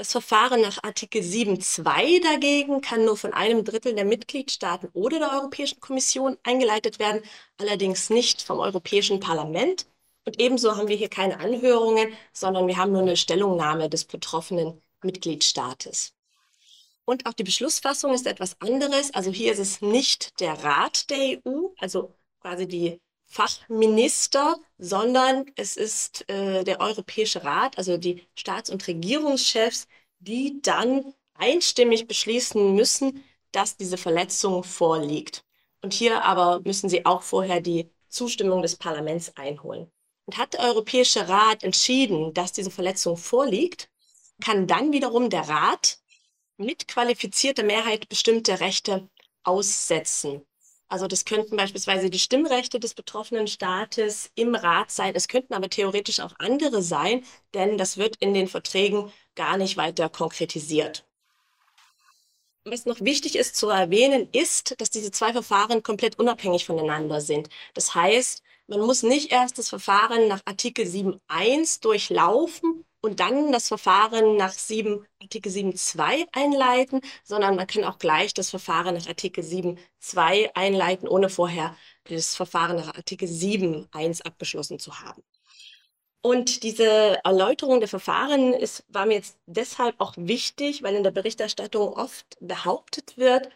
Das 0.00 0.12
Verfahren 0.12 0.62
nach 0.62 0.82
Artikel 0.82 1.20
7.2 1.20 2.22
dagegen 2.22 2.80
kann 2.80 3.04
nur 3.04 3.18
von 3.18 3.34
einem 3.34 3.66
Drittel 3.66 3.94
der 3.94 4.06
Mitgliedstaaten 4.06 4.88
oder 4.94 5.18
der 5.18 5.30
Europäischen 5.30 5.78
Kommission 5.78 6.38
eingeleitet 6.42 6.98
werden, 6.98 7.20
allerdings 7.58 8.08
nicht 8.08 8.40
vom 8.40 8.60
Europäischen 8.60 9.20
Parlament. 9.20 9.84
Und 10.24 10.40
ebenso 10.40 10.74
haben 10.74 10.88
wir 10.88 10.96
hier 10.96 11.10
keine 11.10 11.38
Anhörungen, 11.38 12.14
sondern 12.32 12.66
wir 12.66 12.78
haben 12.78 12.92
nur 12.92 13.02
eine 13.02 13.18
Stellungnahme 13.18 13.90
des 13.90 14.06
betroffenen 14.06 14.80
Mitgliedstaates. 15.02 16.14
Und 17.04 17.26
auch 17.26 17.34
die 17.34 17.44
Beschlussfassung 17.44 18.14
ist 18.14 18.26
etwas 18.26 18.58
anderes. 18.62 19.12
Also 19.12 19.30
hier 19.30 19.52
ist 19.52 19.58
es 19.58 19.82
nicht 19.82 20.40
der 20.40 20.64
Rat 20.64 21.10
der 21.10 21.42
EU, 21.44 21.74
also 21.76 22.14
quasi 22.40 22.66
die 22.66 23.02
Fachminister, 23.30 24.56
sondern 24.76 25.46
es 25.54 25.76
ist 25.76 26.28
äh, 26.28 26.64
der 26.64 26.80
Europäische 26.80 27.44
Rat, 27.44 27.78
also 27.78 27.96
die 27.96 28.26
Staats- 28.34 28.70
und 28.70 28.84
Regierungschefs, 28.88 29.86
die 30.18 30.60
dann 30.62 31.14
einstimmig 31.34 32.08
beschließen 32.08 32.74
müssen, 32.74 33.22
dass 33.52 33.76
diese 33.76 33.96
Verletzung 33.96 34.64
vorliegt. 34.64 35.44
Und 35.80 35.94
hier 35.94 36.24
aber 36.24 36.60
müssen 36.64 36.90
sie 36.90 37.06
auch 37.06 37.22
vorher 37.22 37.60
die 37.60 37.88
Zustimmung 38.08 38.62
des 38.62 38.74
Parlaments 38.76 39.36
einholen. 39.36 39.90
Und 40.26 40.36
hat 40.36 40.54
der 40.54 40.60
Europäische 40.64 41.28
Rat 41.28 41.62
entschieden, 41.62 42.34
dass 42.34 42.50
diese 42.50 42.72
Verletzung 42.72 43.16
vorliegt, 43.16 43.88
kann 44.44 44.66
dann 44.66 44.92
wiederum 44.92 45.30
der 45.30 45.48
Rat 45.48 45.98
mit 46.56 46.88
qualifizierter 46.88 47.62
Mehrheit 47.62 48.08
bestimmte 48.08 48.58
Rechte 48.58 49.08
aussetzen. 49.44 50.44
Also 50.90 51.06
das 51.06 51.24
könnten 51.24 51.56
beispielsweise 51.56 52.10
die 52.10 52.18
Stimmrechte 52.18 52.80
des 52.80 52.94
betroffenen 52.94 53.46
Staates 53.46 54.32
im 54.34 54.56
Rat 54.56 54.90
sein. 54.90 55.14
Es 55.14 55.28
könnten 55.28 55.54
aber 55.54 55.70
theoretisch 55.70 56.18
auch 56.18 56.34
andere 56.40 56.82
sein, 56.82 57.24
denn 57.54 57.78
das 57.78 57.96
wird 57.96 58.16
in 58.16 58.34
den 58.34 58.48
Verträgen 58.48 59.12
gar 59.36 59.56
nicht 59.56 59.76
weiter 59.76 60.08
konkretisiert. 60.08 61.06
Was 62.64 62.86
noch 62.86 63.00
wichtig 63.00 63.36
ist 63.36 63.54
zu 63.54 63.68
erwähnen, 63.68 64.28
ist, 64.32 64.74
dass 64.80 64.90
diese 64.90 65.12
zwei 65.12 65.32
Verfahren 65.32 65.84
komplett 65.84 66.18
unabhängig 66.18 66.66
voneinander 66.66 67.20
sind. 67.20 67.48
Das 67.74 67.94
heißt, 67.94 68.42
man 68.66 68.80
muss 68.80 69.04
nicht 69.04 69.30
erst 69.30 69.58
das 69.58 69.68
Verfahren 69.68 70.26
nach 70.26 70.42
Artikel 70.44 70.84
7.1 70.84 71.82
durchlaufen 71.82 72.84
und 73.00 73.20
dann 73.20 73.52
das 73.52 73.68
Verfahren 73.68 74.36
nach 74.36 74.52
7, 74.52 75.06
Artikel 75.22 75.50
7.2 75.50 76.26
einleiten, 76.32 77.00
sondern 77.24 77.56
man 77.56 77.66
kann 77.66 77.84
auch 77.84 77.98
gleich 77.98 78.34
das 78.34 78.50
Verfahren 78.50 78.94
nach 78.94 79.06
Artikel 79.06 79.42
7.2 79.42 80.50
einleiten, 80.54 81.08
ohne 81.08 81.28
vorher 81.28 81.76
das 82.04 82.36
Verfahren 82.36 82.76
nach 82.76 82.94
Artikel 82.94 83.28
7.1 83.28 84.22
abgeschlossen 84.22 84.78
zu 84.78 85.00
haben. 85.00 85.22
Und 86.22 86.64
diese 86.64 87.18
Erläuterung 87.24 87.80
der 87.80 87.88
Verfahren 87.88 88.52
ist, 88.52 88.84
war 88.88 89.06
mir 89.06 89.14
jetzt 89.14 89.38
deshalb 89.46 89.98
auch 90.00 90.14
wichtig, 90.18 90.82
weil 90.82 90.94
in 90.94 91.02
der 91.02 91.12
Berichterstattung 91.12 91.94
oft 91.94 92.36
behauptet 92.40 93.16
wird, 93.16 93.48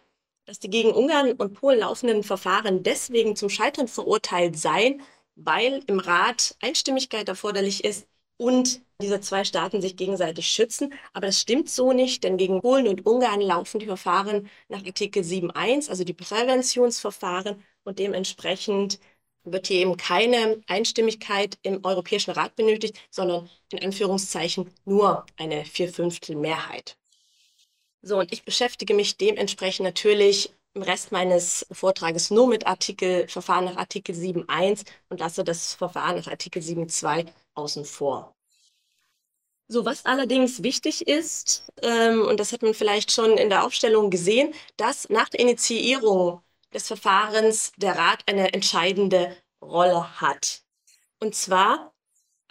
dass 0.46 0.60
die 0.60 0.70
gegen 0.70 0.92
Ungarn 0.92 1.32
und 1.32 1.54
Polen 1.54 1.80
laufenden 1.80 2.22
Verfahren 2.22 2.82
deswegen 2.82 3.36
zum 3.36 3.50
Scheitern 3.50 3.88
verurteilt 3.88 4.58
seien, 4.58 5.02
weil 5.36 5.82
im 5.86 5.98
Rat 6.00 6.56
Einstimmigkeit 6.60 7.28
erforderlich 7.28 7.84
ist 7.84 8.06
und 8.36 8.82
diese 9.00 9.20
zwei 9.20 9.44
Staaten 9.44 9.80
sich 9.80 9.96
gegenseitig 9.96 10.48
schützen. 10.48 10.94
Aber 11.12 11.26
das 11.26 11.40
stimmt 11.40 11.68
so 11.68 11.92
nicht, 11.92 12.24
denn 12.24 12.36
gegen 12.36 12.60
Polen 12.60 12.88
und 12.88 13.06
Ungarn 13.06 13.40
laufen 13.40 13.80
die 13.80 13.86
Verfahren 13.86 14.48
nach 14.68 14.84
Artikel 14.84 15.22
7.1, 15.22 15.90
also 15.90 16.04
die 16.04 16.12
Präventionsverfahren. 16.14 17.62
Und 17.84 17.98
dementsprechend 17.98 18.98
wird 19.44 19.66
hier 19.66 19.80
eben 19.80 19.96
keine 19.96 20.60
Einstimmigkeit 20.66 21.58
im 21.62 21.84
Europäischen 21.84 22.30
Rat 22.30 22.56
benötigt, 22.56 22.98
sondern 23.10 23.50
in 23.70 23.82
Anführungszeichen 23.82 24.70
nur 24.84 25.26
eine 25.36 25.64
Vierfünftel 25.64 26.36
Mehrheit. 26.36 26.96
So, 28.00 28.18
und 28.18 28.32
ich 28.32 28.44
beschäftige 28.44 28.94
mich 28.94 29.16
dementsprechend 29.16 29.84
natürlich 29.84 30.50
im 30.74 30.82
Rest 30.82 31.12
meines 31.12 31.66
Vortrages 31.70 32.30
nur 32.30 32.48
mit 32.48 32.66
Artikel, 32.66 33.28
Verfahren 33.28 33.64
nach 33.64 33.76
Artikel 33.76 34.14
7.1 34.14 34.84
und 35.08 35.20
lasse 35.20 35.44
das 35.44 35.74
Verfahren 35.74 36.16
nach 36.16 36.26
Artikel 36.26 36.60
7.2 36.60 37.26
außen 37.54 37.84
vor. 37.84 38.34
So, 39.68 39.84
was 39.84 40.04
allerdings 40.04 40.62
wichtig 40.62 41.06
ist, 41.06 41.64
ähm, 41.82 42.22
und 42.22 42.38
das 42.38 42.52
hat 42.52 42.62
man 42.62 42.74
vielleicht 42.74 43.12
schon 43.12 43.38
in 43.38 43.48
der 43.48 43.64
Aufstellung 43.64 44.10
gesehen, 44.10 44.52
dass 44.76 45.08
nach 45.08 45.28
der 45.30 45.40
Initiierung 45.40 46.42
des 46.74 46.86
Verfahrens 46.88 47.72
der 47.76 47.96
Rat 47.96 48.24
eine 48.26 48.52
entscheidende 48.52 49.34
Rolle 49.62 50.20
hat. 50.20 50.62
Und 51.20 51.34
zwar 51.34 51.94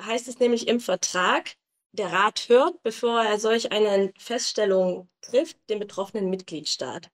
heißt 0.01 0.27
es 0.27 0.39
nämlich 0.39 0.67
im 0.67 0.79
Vertrag, 0.79 1.55
der 1.91 2.11
Rat 2.11 2.45
hört, 2.47 2.81
bevor 2.81 3.21
er 3.21 3.39
solch 3.39 3.71
eine 3.71 4.11
Feststellung 4.17 5.07
trifft, 5.21 5.57
den 5.69 5.79
betroffenen 5.79 6.29
Mitgliedstaat. 6.31 7.11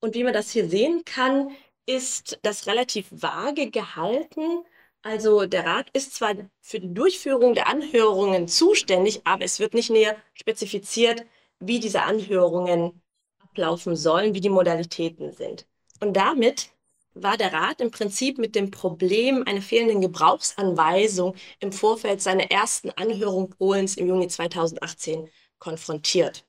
Und 0.00 0.14
wie 0.14 0.24
man 0.24 0.32
das 0.32 0.50
hier 0.50 0.68
sehen 0.68 1.04
kann, 1.04 1.50
ist 1.86 2.38
das 2.42 2.66
relativ 2.66 3.06
vage 3.10 3.70
gehalten. 3.70 4.64
Also 5.02 5.46
der 5.46 5.64
Rat 5.66 5.90
ist 5.92 6.14
zwar 6.14 6.34
für 6.60 6.80
die 6.80 6.92
Durchführung 6.92 7.54
der 7.54 7.68
Anhörungen 7.68 8.48
zuständig, 8.48 9.22
aber 9.24 9.44
es 9.44 9.60
wird 9.60 9.74
nicht 9.74 9.90
näher 9.90 10.16
spezifiziert, 10.34 11.24
wie 11.58 11.80
diese 11.80 12.02
Anhörungen 12.02 13.02
ablaufen 13.42 13.96
sollen, 13.96 14.34
wie 14.34 14.40
die 14.40 14.48
Modalitäten 14.48 15.32
sind. 15.32 15.66
Und 16.00 16.14
damit 16.14 16.70
war 17.14 17.36
der 17.36 17.52
Rat 17.52 17.80
im 17.80 17.90
Prinzip 17.90 18.38
mit 18.38 18.54
dem 18.54 18.70
Problem 18.70 19.42
einer 19.46 19.62
fehlenden 19.62 20.00
Gebrauchsanweisung 20.00 21.34
im 21.58 21.72
Vorfeld 21.72 22.22
seiner 22.22 22.50
ersten 22.50 22.90
Anhörung 22.90 23.50
Polens 23.50 23.96
im 23.96 24.06
Juni 24.06 24.28
2018 24.28 25.28
konfrontiert. 25.58 26.46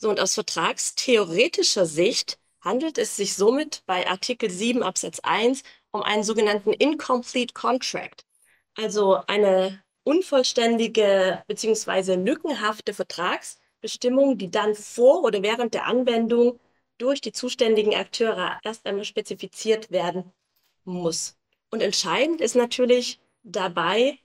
So, 0.00 0.08
und 0.08 0.20
aus 0.20 0.34
vertragstheoretischer 0.34 1.84
Sicht 1.84 2.38
handelt 2.60 2.98
es 2.98 3.16
sich 3.16 3.34
somit 3.34 3.82
bei 3.84 4.06
Artikel 4.06 4.48
7 4.48 4.84
Absatz 4.84 5.18
1 5.24 5.64
um 5.90 6.02
einen 6.02 6.22
sogenannten 6.22 6.72
Incomplete 6.72 7.52
Contract, 7.52 8.24
also 8.76 9.20
eine 9.26 9.82
unvollständige 10.04 11.42
bzw. 11.48 12.14
lückenhafte 12.14 12.94
Vertragsbestimmung, 12.94 14.38
die 14.38 14.52
dann 14.52 14.76
vor 14.76 15.24
oder 15.24 15.42
während 15.42 15.74
der 15.74 15.86
Anwendung 15.86 16.60
durch 16.98 17.20
die 17.20 17.32
zuständigen 17.32 17.94
Akteure 17.94 18.60
erst 18.62 18.86
einmal 18.86 19.04
spezifiziert 19.04 19.90
werden 19.90 20.32
muss. 20.84 21.36
Und 21.70 21.82
entscheidend 21.82 22.40
ist 22.40 22.54
natürlich 22.54 23.18
dabei, 23.42 24.18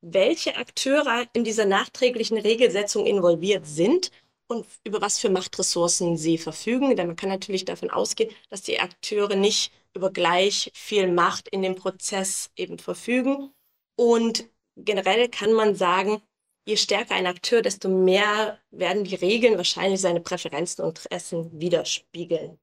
welche 0.00 0.56
Akteure 0.56 1.26
in 1.34 1.44
dieser 1.44 1.66
nachträglichen 1.66 2.38
Regelsetzung 2.38 3.04
involviert 3.04 3.66
sind 3.66 4.10
und 4.48 4.66
über 4.84 5.00
was 5.00 5.18
für 5.18 5.30
Machtressourcen 5.30 6.16
sie 6.16 6.38
verfügen. 6.38 6.96
Denn 6.96 7.06
man 7.06 7.16
kann 7.16 7.28
natürlich 7.28 7.64
davon 7.64 7.90
ausgehen, 7.90 8.34
dass 8.50 8.62
die 8.62 8.80
Akteure 8.80 9.36
nicht 9.36 9.72
über 9.94 10.10
gleich 10.10 10.70
viel 10.74 11.12
Macht 11.12 11.48
in 11.48 11.62
dem 11.62 11.76
Prozess 11.76 12.50
eben 12.56 12.78
verfügen. 12.78 13.52
Und 13.96 14.48
generell 14.76 15.28
kann 15.28 15.52
man 15.52 15.74
sagen, 15.74 16.22
je 16.66 16.76
stärker 16.76 17.14
ein 17.14 17.26
Akteur, 17.26 17.62
desto 17.62 17.88
mehr 17.88 18.58
werden 18.70 19.04
die 19.04 19.14
Regeln 19.14 19.56
wahrscheinlich 19.56 20.00
seine 20.00 20.20
Präferenzen 20.20 20.84
und 20.84 20.98
Interessen 20.98 21.60
widerspiegeln. 21.60 22.58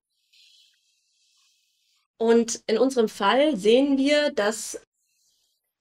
Und 2.18 2.64
in 2.68 2.78
unserem 2.78 3.10
Fall 3.10 3.58
sehen 3.58 3.98
wir, 3.98 4.32
dass 4.32 4.80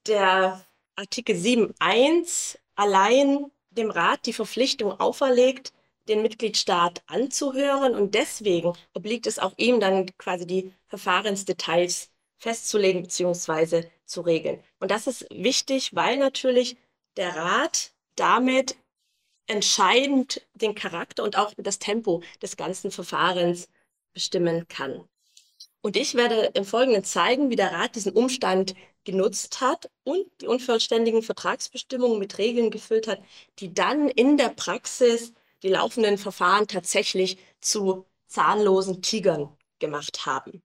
der 0.05 0.65
Artikel 0.95 1.35
7.1 1.35 2.57
allein 2.75 3.51
dem 3.69 3.89
Rat 3.89 4.25
die 4.25 4.33
Verpflichtung 4.33 4.99
auferlegt, 4.99 5.73
den 6.07 6.21
Mitgliedstaat 6.21 7.01
anzuhören 7.07 7.95
und 7.95 8.15
deswegen 8.15 8.73
obliegt 8.93 9.27
es 9.27 9.39
auch 9.39 9.53
ihm 9.57 9.79
dann 9.79 10.05
quasi 10.17 10.45
die 10.45 10.71
Verfahrensdetails 10.87 12.09
festzulegen 12.37 13.03
bzw. 13.03 13.85
zu 14.05 14.21
regeln. 14.21 14.63
Und 14.79 14.91
das 14.91 15.07
ist 15.07 15.25
wichtig, 15.31 15.95
weil 15.95 16.17
natürlich 16.17 16.77
der 17.17 17.35
Rat 17.35 17.91
damit 18.15 18.77
entscheidend 19.47 20.41
den 20.53 20.75
Charakter 20.75 21.23
und 21.23 21.37
auch 21.37 21.53
das 21.57 21.79
Tempo 21.79 22.21
des 22.41 22.57
ganzen 22.57 22.91
Verfahrens 22.91 23.67
bestimmen 24.13 24.67
kann. 24.67 25.07
Und 25.81 25.97
ich 25.97 26.15
werde 26.15 26.51
im 26.55 26.65
Folgenden 26.65 27.03
zeigen, 27.03 27.51
wie 27.51 27.55
der 27.55 27.71
Rat 27.71 27.95
diesen 27.95 28.13
Umstand 28.13 28.73
genutzt 29.03 29.61
hat 29.61 29.91
und 30.03 30.25
die 30.41 30.47
unvollständigen 30.47 31.21
Vertragsbestimmungen 31.21 32.17
mit 32.17 32.39
Regeln 32.39 32.71
gefüllt 32.71 33.07
hat, 33.07 33.21
die 33.59 33.71
dann 33.73 34.09
in 34.09 34.37
der 34.37 34.49
Praxis 34.49 35.31
die 35.65 35.71
laufenden 35.71 36.19
Verfahren 36.19 36.67
tatsächlich 36.67 37.37
zu 37.59 38.05
zahnlosen 38.27 39.01
Tigern 39.01 39.49
gemacht 39.79 40.27
haben. 40.27 40.61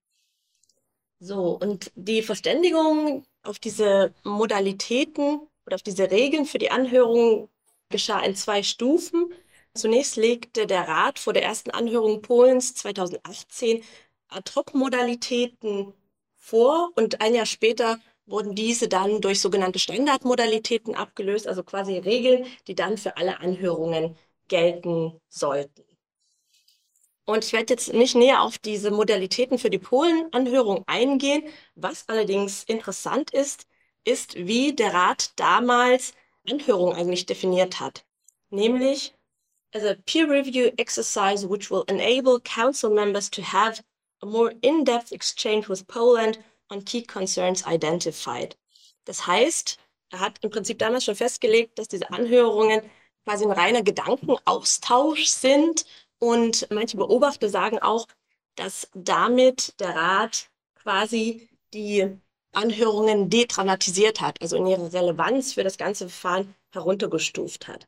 So, 1.19 1.57
und 1.59 1.91
die 1.95 2.21
Verständigung 2.21 3.25
auf 3.41 3.57
diese 3.57 4.13
Modalitäten 4.23 5.39
oder 5.65 5.75
auf 5.75 5.81
diese 5.81 6.11
Regeln 6.11 6.45
für 6.45 6.59
die 6.59 6.69
Anhörung 6.69 7.49
geschah 7.89 8.19
in 8.19 8.35
zwei 8.35 8.61
Stufen. 8.61 9.33
Zunächst 9.73 10.17
legte 10.17 10.67
der 10.67 10.87
Rat 10.87 11.17
vor 11.17 11.33
der 11.33 11.43
ersten 11.43 11.71
Anhörung 11.71 12.21
Polens 12.21 12.75
2018 12.75 13.83
Ad-Hoc-Modalitäten 14.27 15.93
vor 16.35 16.91
und 16.95 17.21
ein 17.21 17.33
Jahr 17.33 17.47
später 17.47 17.99
wurden 18.27 18.53
diese 18.53 18.87
dann 18.87 19.19
durch 19.19 19.41
sogenannte 19.41 19.79
Standardmodalitäten 19.79 20.93
abgelöst, 20.93 21.47
also 21.47 21.63
quasi 21.63 21.97
Regeln, 21.97 22.45
die 22.67 22.75
dann 22.75 22.97
für 22.97 23.17
alle 23.17 23.39
Anhörungen 23.39 24.15
gelten 24.51 25.19
sollten. 25.29 25.85
Und 27.25 27.45
ich 27.45 27.53
werde 27.53 27.73
jetzt 27.73 27.93
nicht 27.93 28.15
näher 28.15 28.41
auf 28.41 28.57
diese 28.57 28.91
Modalitäten 28.91 29.57
für 29.57 29.69
die 29.69 29.79
Polen-Anhörung 29.79 30.83
eingehen. 30.87 31.43
Was 31.75 32.09
allerdings 32.09 32.63
interessant 32.65 33.31
ist, 33.31 33.65
ist, 34.03 34.35
wie 34.35 34.73
der 34.75 34.93
Rat 34.93 35.31
damals 35.37 36.13
Anhörung 36.49 36.93
eigentlich 36.93 37.25
definiert 37.25 37.79
hat. 37.79 38.03
Nämlich 38.49 39.13
as 39.73 39.83
a 39.85 39.95
peer 40.05 40.27
review 40.29 40.71
exercise 40.77 41.47
which 41.47 41.71
will 41.71 41.85
enable 41.87 42.41
council 42.41 42.89
members 42.89 43.29
to 43.29 43.41
have 43.41 43.81
a 44.21 44.25
more 44.25 44.53
in-depth 44.61 45.13
exchange 45.13 45.69
with 45.69 45.87
Poland 45.87 46.39
on 46.69 46.83
key 46.83 47.01
concerns 47.01 47.65
identified. 47.65 48.57
Das 49.05 49.25
heißt, 49.25 49.77
er 50.09 50.19
hat 50.19 50.39
im 50.41 50.49
Prinzip 50.49 50.79
damals 50.79 51.05
schon 51.05 51.15
festgelegt, 51.15 51.79
dass 51.79 51.87
diese 51.87 52.09
Anhörungen 52.11 52.81
quasi 53.25 53.45
ein 53.45 53.51
reiner 53.51 53.83
Gedankenaustausch 53.83 55.25
sind. 55.25 55.85
Und 56.19 56.67
manche 56.69 56.97
Beobachter 56.97 57.49
sagen 57.49 57.79
auch, 57.79 58.07
dass 58.55 58.89
damit 58.93 59.79
der 59.79 59.95
Rat 59.95 60.49
quasi 60.75 61.49
die 61.73 62.17
Anhörungen 62.53 63.29
dedramatisiert 63.29 64.19
hat, 64.21 64.41
also 64.41 64.57
in 64.57 64.67
ihrer 64.67 64.91
Relevanz 64.91 65.53
für 65.53 65.63
das 65.63 65.77
ganze 65.77 66.09
Verfahren 66.09 66.53
heruntergestuft 66.73 67.67
hat. 67.67 67.87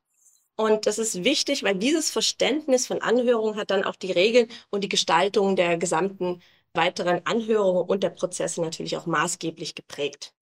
Und 0.56 0.86
das 0.86 1.00
ist 1.00 1.24
wichtig, 1.24 1.64
weil 1.64 1.76
dieses 1.76 2.12
Verständnis 2.12 2.88
von 2.88 3.02
Anhörungen 3.02 3.56
hat 3.56 3.72
dann 3.72 3.84
auch 3.84 3.96
die 3.96 4.12
Regeln 4.12 4.50
und 4.70 4.84
die 4.84 4.90
Gestaltung 4.90 5.56
der 5.56 5.78
gesamten 5.78 6.42
weiteren 6.74 7.26
Anhörungen 7.26 7.90
und 7.90 8.04
der 8.04 8.10
Prozesse 8.10 8.62
natürlich 8.62 8.98
auch 8.98 9.06
maßgeblich 9.06 9.76
geprägt. 9.76 10.34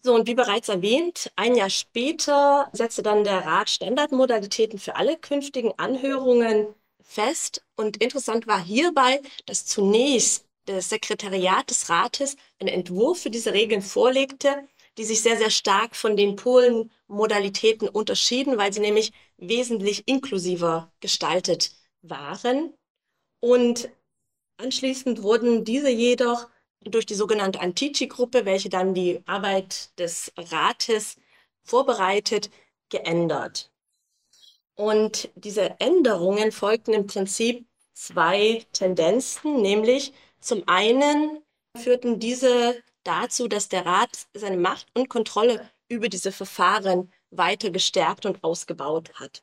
So, 0.00 0.14
und 0.14 0.28
wie 0.28 0.34
bereits 0.34 0.68
erwähnt, 0.68 1.30
ein 1.34 1.56
Jahr 1.56 1.70
später 1.70 2.70
setzte 2.72 3.02
dann 3.02 3.24
der 3.24 3.44
Rat 3.44 3.68
Standardmodalitäten 3.68 4.78
für 4.78 4.94
alle 4.96 5.16
künftigen 5.16 5.72
Anhörungen 5.76 6.68
fest. 7.02 7.64
Und 7.76 7.96
interessant 7.96 8.46
war 8.46 8.62
hierbei, 8.62 9.20
dass 9.46 9.66
zunächst 9.66 10.44
das 10.66 10.88
Sekretariat 10.88 11.68
des 11.70 11.88
Rates 11.88 12.36
einen 12.60 12.68
Entwurf 12.68 13.22
für 13.22 13.30
diese 13.30 13.52
Regeln 13.54 13.82
vorlegte, 13.82 14.68
die 14.98 15.04
sich 15.04 15.22
sehr, 15.22 15.36
sehr 15.36 15.50
stark 15.50 15.96
von 15.96 16.16
den 16.16 16.36
Polen-Modalitäten 16.36 17.88
unterschieden, 17.88 18.58
weil 18.58 18.72
sie 18.72 18.80
nämlich 18.80 19.12
wesentlich 19.36 20.06
inklusiver 20.06 20.92
gestaltet 21.00 21.72
waren. 22.02 22.74
Und 23.40 23.88
anschließend 24.58 25.22
wurden 25.22 25.64
diese 25.64 25.90
jedoch 25.90 26.48
durch 26.88 27.06
die 27.06 27.14
sogenannte 27.14 27.60
Antici-Gruppe, 27.60 28.44
welche 28.44 28.68
dann 28.68 28.94
die 28.94 29.22
Arbeit 29.26 29.98
des 29.98 30.32
Rates 30.36 31.16
vorbereitet, 31.62 32.50
geändert. 32.88 33.70
Und 34.74 35.30
diese 35.34 35.78
Änderungen 35.80 36.52
folgten 36.52 36.94
im 36.94 37.06
Prinzip 37.06 37.66
zwei 37.94 38.64
Tendenzen, 38.72 39.60
nämlich 39.60 40.12
zum 40.40 40.62
einen 40.68 41.42
führten 41.76 42.20
diese 42.20 42.82
dazu, 43.02 43.48
dass 43.48 43.68
der 43.68 43.86
Rat 43.86 44.28
seine 44.34 44.56
Macht 44.56 44.86
und 44.94 45.08
Kontrolle 45.08 45.68
über 45.88 46.08
diese 46.08 46.32
Verfahren 46.32 47.12
weiter 47.30 47.70
gestärkt 47.70 48.26
und 48.26 48.42
ausgebaut 48.44 49.12
hat. 49.14 49.42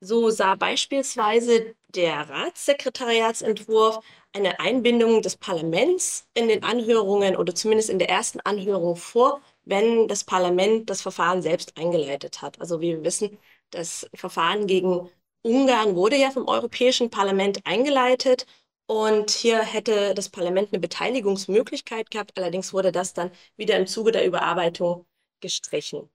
So 0.00 0.30
sah 0.30 0.54
beispielsweise 0.54 1.74
der 1.88 2.28
Ratssekretariatsentwurf 2.28 4.00
eine 4.32 4.60
Einbindung 4.60 5.22
des 5.22 5.36
Parlaments 5.36 6.28
in 6.34 6.48
den 6.48 6.62
Anhörungen 6.62 7.36
oder 7.36 7.54
zumindest 7.54 7.90
in 7.90 7.98
der 7.98 8.08
ersten 8.08 8.40
Anhörung 8.40 8.94
vor, 8.96 9.40
wenn 9.64 10.06
das 10.06 10.22
Parlament 10.24 10.88
das 10.88 11.02
Verfahren 11.02 11.42
selbst 11.42 11.76
eingeleitet 11.76 12.42
hat. 12.42 12.60
Also 12.60 12.80
wie 12.80 12.92
wir 12.96 13.04
wissen, 13.04 13.38
das 13.70 14.08
Verfahren 14.14 14.66
gegen 14.68 15.10
Ungarn 15.42 15.96
wurde 15.96 16.16
ja 16.16 16.30
vom 16.30 16.46
Europäischen 16.46 17.10
Parlament 17.10 17.60
eingeleitet 17.64 18.46
und 18.86 19.30
hier 19.30 19.60
hätte 19.62 20.14
das 20.14 20.28
Parlament 20.28 20.72
eine 20.72 20.80
Beteiligungsmöglichkeit 20.80 22.10
gehabt. 22.10 22.36
Allerdings 22.38 22.72
wurde 22.72 22.92
das 22.92 23.14
dann 23.14 23.30
wieder 23.56 23.76
im 23.76 23.86
Zuge 23.86 24.12
der 24.12 24.26
Überarbeitung 24.26 25.06
gestrichen. 25.40 26.08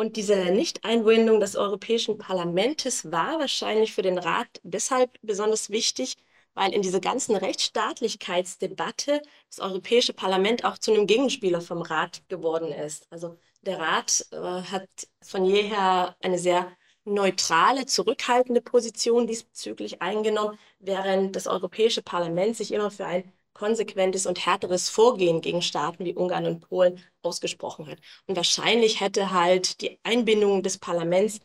Und 0.00 0.16
diese 0.16 0.34
Nichteinbindung 0.46 1.40
des 1.40 1.56
Europäischen 1.56 2.16
Parlaments 2.16 3.12
war 3.12 3.38
wahrscheinlich 3.38 3.92
für 3.92 4.00
den 4.00 4.16
Rat 4.16 4.48
deshalb 4.62 5.18
besonders 5.20 5.68
wichtig, 5.68 6.16
weil 6.54 6.72
in 6.72 6.80
dieser 6.80 7.00
ganzen 7.00 7.36
Rechtsstaatlichkeitsdebatte 7.36 9.20
das 9.50 9.58
Europäische 9.60 10.14
Parlament 10.14 10.64
auch 10.64 10.78
zu 10.78 10.90
einem 10.94 11.06
Gegenspieler 11.06 11.60
vom 11.60 11.82
Rat 11.82 12.22
geworden 12.30 12.72
ist. 12.72 13.08
Also 13.10 13.36
der 13.60 13.78
Rat 13.78 14.26
äh, 14.30 14.36
hat 14.36 14.88
von 15.20 15.44
jeher 15.44 16.16
eine 16.22 16.38
sehr 16.38 16.74
neutrale, 17.04 17.84
zurückhaltende 17.84 18.62
Position 18.62 19.26
diesbezüglich 19.26 20.00
eingenommen, 20.00 20.58
während 20.78 21.36
das 21.36 21.46
Europäische 21.46 22.00
Parlament 22.00 22.56
sich 22.56 22.72
immer 22.72 22.90
für 22.90 23.04
ein 23.04 23.30
konsequentes 23.52 24.26
und 24.26 24.44
härteres 24.46 24.88
Vorgehen 24.88 25.40
gegen 25.40 25.62
Staaten 25.62 26.04
wie 26.04 26.14
Ungarn 26.14 26.46
und 26.46 26.60
Polen 26.60 27.02
ausgesprochen 27.22 27.86
hat. 27.86 27.98
Und 28.26 28.36
wahrscheinlich 28.36 29.00
hätte 29.00 29.32
halt 29.32 29.80
die 29.80 29.98
Einbindung 30.02 30.62
des 30.62 30.78
Parlaments 30.78 31.40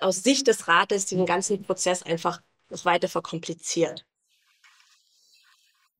aus 0.00 0.22
Sicht 0.22 0.46
des 0.46 0.68
Rates 0.68 1.06
diesen 1.06 1.26
ganzen 1.26 1.62
Prozess 1.62 2.02
einfach 2.02 2.40
noch 2.70 2.84
weiter 2.84 3.08
verkompliziert. 3.08 4.06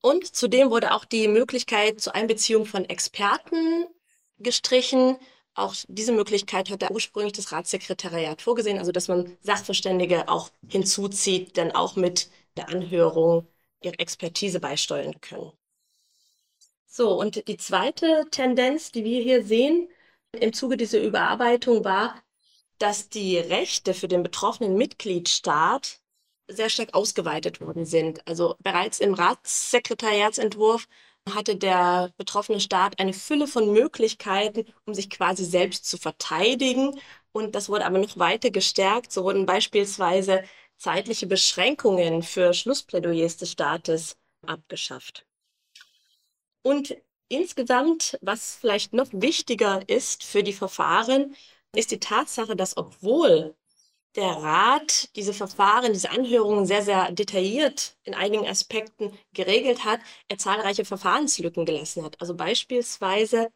Und 0.01 0.35
zudem 0.35 0.71
wurde 0.71 0.95
auch 0.95 1.05
die 1.05 1.29
Möglichkeit 1.29 2.01
zur 2.01 2.15
Einbeziehung 2.15 2.65
von 2.65 2.87
Experten 2.87 3.87
gestrichen. 4.39 5.19
Auch 5.55 5.75
diese 5.89 6.13
Möglichkeit 6.13 6.71
hatte 6.71 6.91
ursprünglich 6.91 7.35
das 7.35 7.53
Ratssekretariat 7.53 8.41
vorgesehen, 8.41 8.79
also 8.79 8.93
dass 8.93 9.09
man 9.09 9.37
Sachverständige 9.43 10.29
auch 10.29 10.51
hinzuzieht, 10.69 11.59
dann 11.59 11.73
auch 11.73 11.97
mit 11.97 12.31
der 12.57 12.69
Anhörung 12.69 13.47
ihre 13.83 13.99
Expertise 13.99 14.61
beisteuern 14.61 15.21
können. 15.21 15.53
So, 16.87 17.19
und 17.19 17.47
die 17.49 17.57
zweite 17.57 18.27
Tendenz, 18.31 18.91
die 18.91 19.05
wir 19.05 19.23
hier 19.23 19.45
sehen 19.45 19.89
im 20.33 20.53
Zuge 20.53 20.77
dieser 20.77 21.01
Überarbeitung, 21.01 21.85
war, 21.85 22.21
dass 22.79 23.09
die 23.09 23.39
Rechte 23.39 23.95
für 23.95 24.09
den 24.09 24.23
betroffenen 24.23 24.77
Mitgliedstaat 24.77 26.01
sehr 26.49 26.69
stark 26.69 26.95
ausgeweitet 26.95 27.61
worden 27.61 27.85
sind. 27.85 28.27
Also 28.27 28.57
bereits 28.59 29.01
im 29.01 29.15
Ratssekretariatsentwurf 29.15 30.89
hatte 31.29 31.57
der 31.57 32.13
betroffene 32.17 32.61
Staat 32.61 32.99
eine 32.99 33.13
Fülle 33.13 33.47
von 33.47 33.73
Möglichkeiten, 33.73 34.65
um 34.85 34.95
sich 34.95 35.11
quasi 35.11 35.45
selbst 35.45 35.85
zu 35.89 35.99
verteidigen. 35.99 36.99
Und 37.33 37.55
das 37.55 37.69
wurde 37.69 37.87
aber 37.87 37.99
noch 37.99 38.19
weiter 38.19 38.51
gestärkt. 38.51 39.13
So 39.13 39.25
wurden 39.25 39.47
beispielsweise 39.47 40.43
zeitliche 40.81 41.27
Beschränkungen 41.27 42.23
für 42.23 42.55
Schlussplädoyers 42.55 43.37
des 43.37 43.53
Staates 43.53 44.17
abgeschafft. 44.47 45.27
Und 46.63 46.97
insgesamt, 47.29 48.19
was 48.23 48.57
vielleicht 48.57 48.93
noch 48.93 49.09
wichtiger 49.13 49.87
ist 49.89 50.25
für 50.25 50.43
die 50.43 50.53
Verfahren, 50.55 51.37
ist 51.77 51.91
die 51.91 52.01
Tatsache, 52.01 52.57
dass 52.57 52.77
obwohl 52.77 53.55
der 54.17 54.31
Rat 54.31 55.15
diese 55.17 55.33
Verfahren, 55.35 55.93
diese 55.93 56.11
Anhörungen 56.11 56.67
sehr, 56.67 56.83
sehr 56.83 57.13
detailliert 57.13 57.97
in 58.03 58.15
einigen 58.15 58.47
Aspekten 58.49 59.17
geregelt 59.33 59.85
hat, 59.85 60.01
er 60.29 60.39
zahlreiche 60.39 60.85
Verfahrenslücken 60.85 61.65
gelassen 61.65 62.05
hat. 62.05 62.21
Also 62.21 62.35
beispielsweise 62.35 63.53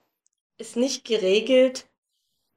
ist 0.59 0.77
nicht 0.77 1.05
geregelt, 1.05 1.89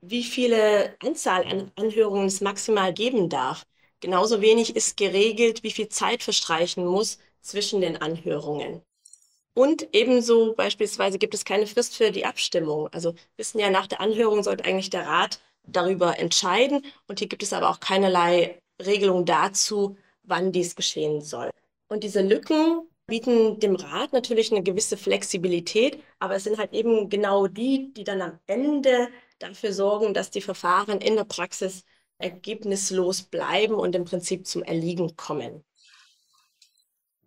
wie 0.01 0.23
viele 0.23 0.95
Anzahl 0.99 1.45
an 1.45 1.71
Anhörungen 1.75 2.27
es 2.27 2.41
maximal 2.41 2.93
geben 2.93 3.30
darf. 3.30 3.65
Genauso 3.99 4.41
wenig 4.41 4.75
ist 4.75 4.97
geregelt, 4.97 5.63
wie 5.63 5.71
viel 5.71 5.89
Zeit 5.89 6.23
verstreichen 6.23 6.86
muss 6.86 7.17
zwischen 7.41 7.81
den 7.81 7.97
Anhörungen. 7.97 8.81
Und 9.53 9.88
ebenso 9.91 10.53
beispielsweise 10.53 11.17
gibt 11.17 11.33
es 11.33 11.43
keine 11.43 11.65
Frist 11.65 11.95
für 11.95 12.12
die 12.12 12.25
Abstimmung. 12.25 12.89
Also 12.89 13.15
wissen 13.38 13.60
ja, 13.60 13.71
nach 13.71 13.88
der 13.88 14.01
Anhörung 14.01 14.43
sollte 14.43 14.65
eigentlich 14.65 14.91
der 14.91 15.07
Rat 15.07 15.39
darüber 15.63 16.19
entscheiden. 16.19 16.86
Und 17.07 17.19
hier 17.19 17.27
gibt 17.27 17.41
es 17.41 17.53
aber 17.53 17.69
auch 17.69 17.79
keinerlei 17.79 18.62
Regelung 18.79 19.25
dazu, 19.25 19.97
wann 20.21 20.51
dies 20.51 20.75
geschehen 20.75 21.21
soll. 21.21 21.49
Und 21.88 22.03
diese 22.03 22.21
Lücken 22.21 22.88
bieten 23.07 23.60
dem 23.60 23.75
Rat 23.75 24.13
natürlich 24.13 24.51
eine 24.51 24.62
gewisse 24.62 24.97
Flexibilität, 24.97 26.03
aber 26.19 26.36
es 26.36 26.43
sind 26.43 26.57
halt 26.57 26.73
eben 26.73 27.10
genau 27.10 27.47
die, 27.47 27.93
die 27.93 28.03
dann 28.03 28.21
am 28.21 28.39
Ende 28.45 29.07
dafür 29.39 29.71
sorgen, 29.73 30.13
dass 30.13 30.29
die 30.29 30.41
Verfahren 30.41 30.99
in 30.99 31.15
der 31.15 31.23
Praxis 31.23 31.83
ergebnislos 32.17 33.23
bleiben 33.23 33.75
und 33.75 33.95
im 33.95 34.06
Prinzip 34.06 34.47
zum 34.47 34.63
Erliegen 34.63 35.15
kommen. 35.15 35.63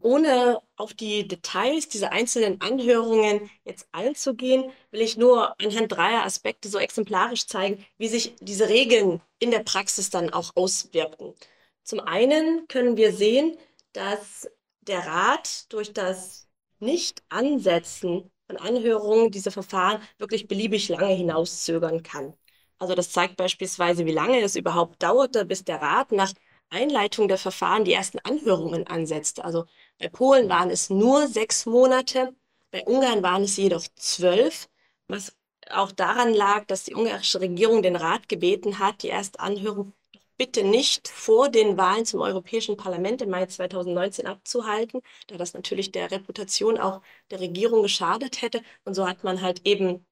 Ohne 0.03 0.61
auf 0.77 0.95
die 0.95 1.29
Details 1.29 1.89
dieser 1.89 2.11
einzelnen 2.11 2.61
Anhörungen 2.63 3.51
jetzt 3.65 3.87
einzugehen, 3.93 4.73
will 4.91 5.03
ich 5.03 5.19
nur 5.19 5.61
anhand 5.61 5.93
dreier 5.93 6.25
Aspekte 6.25 6.71
so 6.71 6.79
exemplarisch 6.79 7.47
zeigen, 7.47 7.85
wie 7.99 8.09
sich 8.09 8.35
diese 8.41 8.69
Regeln 8.71 9.21
in 9.39 9.51
der 9.51 9.59
Praxis 9.61 10.09
dann 10.09 10.33
auch 10.33 10.53
auswirken. 10.57 11.35
Zum 11.83 12.01
einen 12.01 12.67
können 12.69 12.97
wir 12.97 13.13
sehen, 13.13 13.59
dass 13.93 14.49
der 14.81 15.01
Rat 15.07 15.71
durch 15.73 15.93
das 15.93 16.49
Nicht-Ansetzen 16.79 18.31
von 18.47 18.57
Anhörungen 18.57 19.31
diese 19.31 19.51
Verfahren 19.51 20.03
wirklich 20.19 20.49
beliebig 20.49 20.89
lange 20.89 21.13
hinauszögern 21.15 22.03
kann. 22.03 22.35
Also 22.81 22.95
das 22.95 23.11
zeigt 23.13 23.37
beispielsweise, 23.37 24.07
wie 24.07 24.13
lange 24.13 24.41
es 24.41 24.57
überhaupt 24.57 25.03
dauerte, 25.03 25.45
bis 25.45 25.65
der 25.65 25.83
Rat 25.83 26.13
nach 26.13 26.33
Einleitung 26.71 27.29
der 27.29 27.39
Verfahren 27.39 27.85
die 27.85 27.93
ersten 27.93 28.19
Anhörungen 28.21 28.87
ansetzte. 28.87 29.45
Also 29.45 29.67
bei 29.99 30.09
Polen 30.09 30.49
waren 30.49 30.71
es 30.71 30.89
nur 30.89 31.29
sechs 31.29 31.67
Monate, 31.67 32.35
bei 32.71 32.83
Ungarn 32.85 33.23
waren 33.23 33.43
es 33.43 33.57
jedoch 33.57 33.85
zwölf, 33.97 34.69
was 35.09 35.37
auch 35.71 35.93
daran 35.93 36.33
lag, 36.33 36.65
dass 36.67 36.85
die 36.85 36.95
ungarische 36.95 37.41
Regierung 37.41 37.83
den 37.83 37.97
Rat 37.97 38.29
gebeten 38.29 38.79
hat, 38.79 39.03
die 39.03 39.09
erste 39.09 39.41
Anhörung 39.41 39.93
bitte 40.39 40.65
nicht 40.65 41.09
vor 41.09 41.51
den 41.51 41.77
Wahlen 41.77 42.07
zum 42.07 42.23
Europäischen 42.23 42.79
Parlament 42.79 43.21
im 43.21 43.29
Mai 43.29 43.45
2019 43.45 44.27
abzuhalten, 44.27 45.03
da 45.27 45.37
das 45.37 45.53
natürlich 45.53 45.93
der 45.93 46.11
Reputation 46.11 46.79
auch 46.79 47.03
der 47.31 47.41
Regierung 47.41 47.83
geschadet 47.83 48.41
hätte. 48.41 48.63
Und 48.85 48.95
so 48.95 49.07
hat 49.07 49.23
man 49.23 49.43
halt 49.43 49.67
eben 49.67 50.07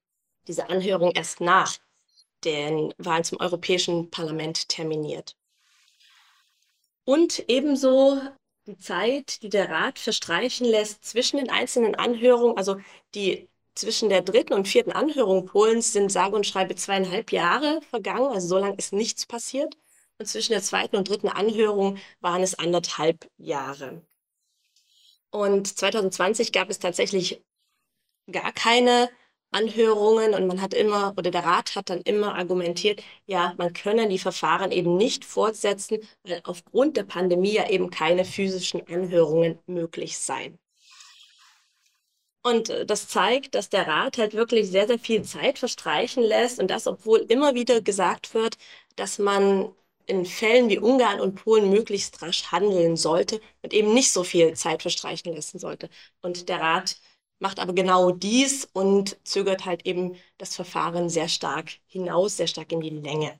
diese 0.47 0.69
Anhörung 0.69 1.11
erst 1.11 1.41
nach 1.41 1.79
den 2.43 2.93
Wahlen 2.97 3.23
zum 3.23 3.39
Europäischen 3.39 4.09
Parlament 4.09 4.69
terminiert. 4.69 5.35
Und 7.05 7.43
ebenso 7.47 8.21
die 8.67 8.77
Zeit, 8.77 9.41
die 9.41 9.49
der 9.49 9.69
Rat 9.69 9.97
verstreichen 9.99 10.67
lässt 10.67 11.03
zwischen 11.03 11.37
den 11.37 11.49
einzelnen 11.49 11.95
Anhörungen, 11.95 12.57
also 12.57 12.77
die 13.15 13.49
zwischen 13.75 14.09
der 14.09 14.21
dritten 14.21 14.53
und 14.53 14.67
vierten 14.67 14.91
Anhörung 14.91 15.45
Polens 15.45 15.93
sind 15.93 16.11
sage 16.11 16.35
und 16.35 16.45
schreibe 16.45 16.75
zweieinhalb 16.75 17.31
Jahre 17.31 17.81
vergangen, 17.89 18.31
also 18.33 18.47
so 18.47 18.57
lange 18.57 18.75
ist 18.75 18.93
nichts 18.93 19.25
passiert. 19.25 19.75
Und 20.17 20.25
zwischen 20.27 20.51
der 20.51 20.61
zweiten 20.61 20.97
und 20.97 21.07
dritten 21.07 21.29
Anhörung 21.29 21.97
waren 22.19 22.43
es 22.43 22.53
anderthalb 22.59 23.29
Jahre. 23.37 24.01
Und 25.31 25.67
2020 25.67 26.51
gab 26.51 26.69
es 26.69 26.79
tatsächlich 26.79 27.41
gar 28.29 28.51
keine 28.51 29.09
Anhörungen 29.51 30.33
und 30.33 30.47
man 30.47 30.61
hat 30.61 30.73
immer, 30.73 31.13
oder 31.17 31.31
der 31.31 31.43
Rat 31.43 31.75
hat 31.75 31.89
dann 31.89 32.01
immer 32.01 32.35
argumentiert, 32.35 33.03
ja, 33.25 33.53
man 33.57 33.73
könne 33.73 34.07
die 34.07 34.19
Verfahren 34.19 34.71
eben 34.71 34.95
nicht 34.97 35.25
fortsetzen, 35.25 35.99
weil 36.23 36.41
aufgrund 36.43 36.97
der 36.97 37.03
Pandemie 37.03 37.53
ja 37.53 37.69
eben 37.69 37.89
keine 37.89 38.25
physischen 38.25 38.87
Anhörungen 38.87 39.59
möglich 39.67 40.17
seien. 40.19 40.59
Und 42.41 42.69
äh, 42.69 42.85
das 42.85 43.07
zeigt, 43.07 43.55
dass 43.55 43.69
der 43.69 43.87
Rat 43.87 44.17
halt 44.17 44.33
wirklich 44.33 44.69
sehr, 44.69 44.87
sehr 44.87 44.99
viel 44.99 45.23
Zeit 45.23 45.59
verstreichen 45.59 46.23
lässt 46.23 46.59
und 46.59 46.69
das, 46.71 46.87
obwohl 46.87 47.19
immer 47.19 47.53
wieder 47.55 47.81
gesagt 47.81 48.33
wird, 48.33 48.57
dass 48.95 49.19
man 49.19 49.73
in 50.05 50.25
Fällen 50.25 50.69
wie 50.69 50.79
Ungarn 50.79 51.19
und 51.19 51.35
Polen 51.35 51.69
möglichst 51.69 52.21
rasch 52.21 52.51
handeln 52.51 52.97
sollte 52.97 53.39
und 53.61 53.73
eben 53.73 53.93
nicht 53.93 54.11
so 54.11 54.23
viel 54.23 54.53
Zeit 54.55 54.81
verstreichen 54.81 55.35
lassen 55.35 55.59
sollte. 55.59 55.89
Und 56.21 56.49
der 56.49 56.59
Rat 56.61 56.97
macht 57.39 57.59
aber 57.59 57.73
genau 57.73 58.11
dies 58.11 58.65
und 58.73 59.17
zögert 59.25 59.65
halt 59.65 59.85
eben 59.85 60.15
das 60.37 60.55
Verfahren 60.55 61.09
sehr 61.09 61.29
stark 61.29 61.71
hinaus, 61.87 62.37
sehr 62.37 62.47
stark 62.47 62.71
in 62.71 62.81
die 62.81 62.89
Länge. 62.89 63.39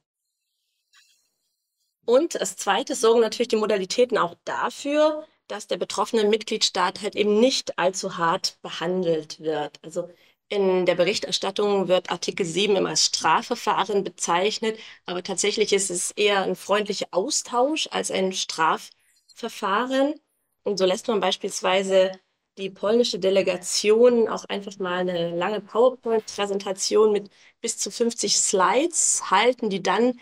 Und 2.06 2.40
als 2.40 2.56
zweites 2.56 3.02
sorgen 3.02 3.20
natürlich 3.22 3.50
die 3.50 3.56
Modalitäten 3.56 4.18
auch 4.18 4.36
dafür, 4.44 5.28
dass 5.48 5.68
der 5.68 5.78
betroffene 5.78 6.24
Mitgliedstaat 6.24 7.02
halt 7.02 7.16
eben 7.16 7.40
nicht 7.40 7.78
allzu 7.78 8.18
hart 8.18 8.58
behandelt 8.62 9.40
wird. 9.40 9.80
Also 9.84 10.10
in 10.48 10.86
der 10.88 10.96
Berichterstattung 10.96 11.88
wird 11.88 12.10
Artikel 12.10 12.46
7 12.46 12.76
immer 12.76 12.90
als 12.90 13.06
Strafverfahren 13.06 14.04
bezeichnet, 14.04 14.80
aber 15.06 15.22
tatsächlich 15.22 15.74
ist 15.74 15.92
es 15.92 16.12
eher 16.12 16.42
ein 16.42 16.56
freundlicher 16.56 17.08
Austausch 17.12 17.88
als 17.92 18.10
ein 18.10 18.34
Strafverfahren. 18.34 20.16
Und 20.64 20.78
so 20.78 20.86
lässt 20.86 21.08
man 21.08 21.20
beispielsweise 21.20 22.12
die 22.60 22.70
polnische 22.70 23.20
Delegation 23.20 24.28
auch 24.28 24.46
einfach 24.46 24.78
mal 24.80 25.00
eine 25.00 25.36
lange 25.36 25.62
PowerPoint-Präsentation 25.62 27.12
mit 27.12 27.30
bis 27.62 27.78
zu 27.78 27.90
50 27.90 28.38
Slides 28.38 29.32
halten, 29.32 29.70
die 29.70 29.82
dann 29.82 30.20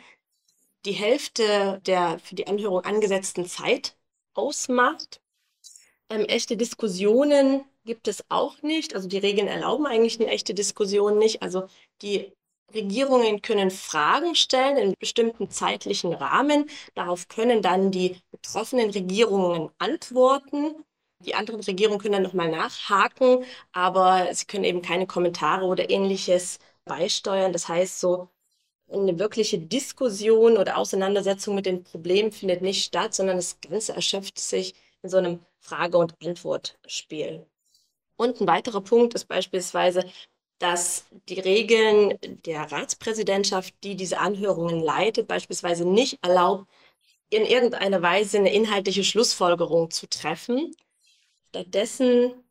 die 0.86 0.94
Hälfte 0.94 1.82
der 1.86 2.20
für 2.20 2.36
die 2.36 2.48
Anhörung 2.48 2.82
angesetzten 2.82 3.46
Zeit 3.46 3.98
ausmacht. 4.34 5.22
Ähm, 6.10 6.26
echte 6.26 6.56
Diskussionen 6.56 7.66
gibt 7.86 8.08
es 8.08 8.24
auch 8.30 8.62
nicht. 8.62 8.96
Also 8.96 9.08
die 9.08 9.18
Regeln 9.18 9.48
erlauben 9.48 9.86
eigentlich 9.86 10.20
eine 10.20 10.30
echte 10.30 10.54
Diskussion 10.54 11.18
nicht. 11.18 11.42
Also 11.42 11.68
die 12.02 12.32
Regierungen 12.74 13.42
können 13.42 13.72
Fragen 13.72 14.36
stellen 14.36 14.78
in 14.78 14.94
bestimmten 15.00 15.50
zeitlichen 15.50 16.14
Rahmen. 16.14 16.70
Darauf 16.96 17.28
können 17.28 17.62
dann 17.62 17.92
die 17.92 18.18
betroffenen 18.32 18.90
Regierungen 18.92 19.72
antworten. 19.80 20.76
Die 21.20 21.36
anderen 21.36 21.62
Regierungen 21.62 22.00
können 22.00 22.14
dann 22.14 22.24
nochmal 22.24 22.50
nachhaken, 22.50 23.44
aber 23.72 24.34
sie 24.34 24.46
können 24.46 24.64
eben 24.64 24.82
keine 24.82 25.08
Kommentare 25.08 25.66
oder 25.66 25.90
ähnliches 25.90 26.60
beisteuern. 26.86 27.54
Das 27.54 27.68
heißt, 27.68 28.00
so 28.00 28.30
eine 28.92 29.20
wirkliche 29.20 29.60
Diskussion 29.60 30.58
oder 30.58 30.78
Auseinandersetzung 30.78 31.56
mit 31.56 31.66
den 31.66 31.84
Problemen 31.84 32.32
findet 32.32 32.62
nicht 32.62 32.86
statt, 32.86 33.14
sondern 33.16 33.38
das 33.38 33.60
Ganze 33.62 33.94
erschöpft 33.94 34.40
sich 34.40 34.76
in 35.04 35.10
so 35.10 35.18
einem 35.18 35.40
Frage- 35.60 35.98
und 35.98 36.16
Antwortspiel. 36.24 37.46
Und 38.18 38.42
ein 38.42 38.48
weiterer 38.48 38.82
Punkt 38.82 39.14
ist 39.16 39.28
beispielsweise, 39.28 40.06
dass 40.60 41.06
die 41.30 41.40
Regeln 41.40 42.18
der 42.46 42.72
Ratspräsidentschaft, 42.72 43.76
die 43.84 43.96
diese 43.96 44.20
Anhörungen 44.20 44.80
leitet, 44.82 45.28
beispielsweise 45.28 45.86
nicht 45.86 46.20
erlaubt, 46.24 46.68
in 47.30 47.46
irgendeiner 47.46 48.02
Weise 48.02 48.38
eine 48.40 48.54
inhaltliche 48.54 49.04
Schlussfolgerung 49.04 49.92
zu 49.92 50.08
treffen. 50.10 50.74
Stattdessen 51.50 52.44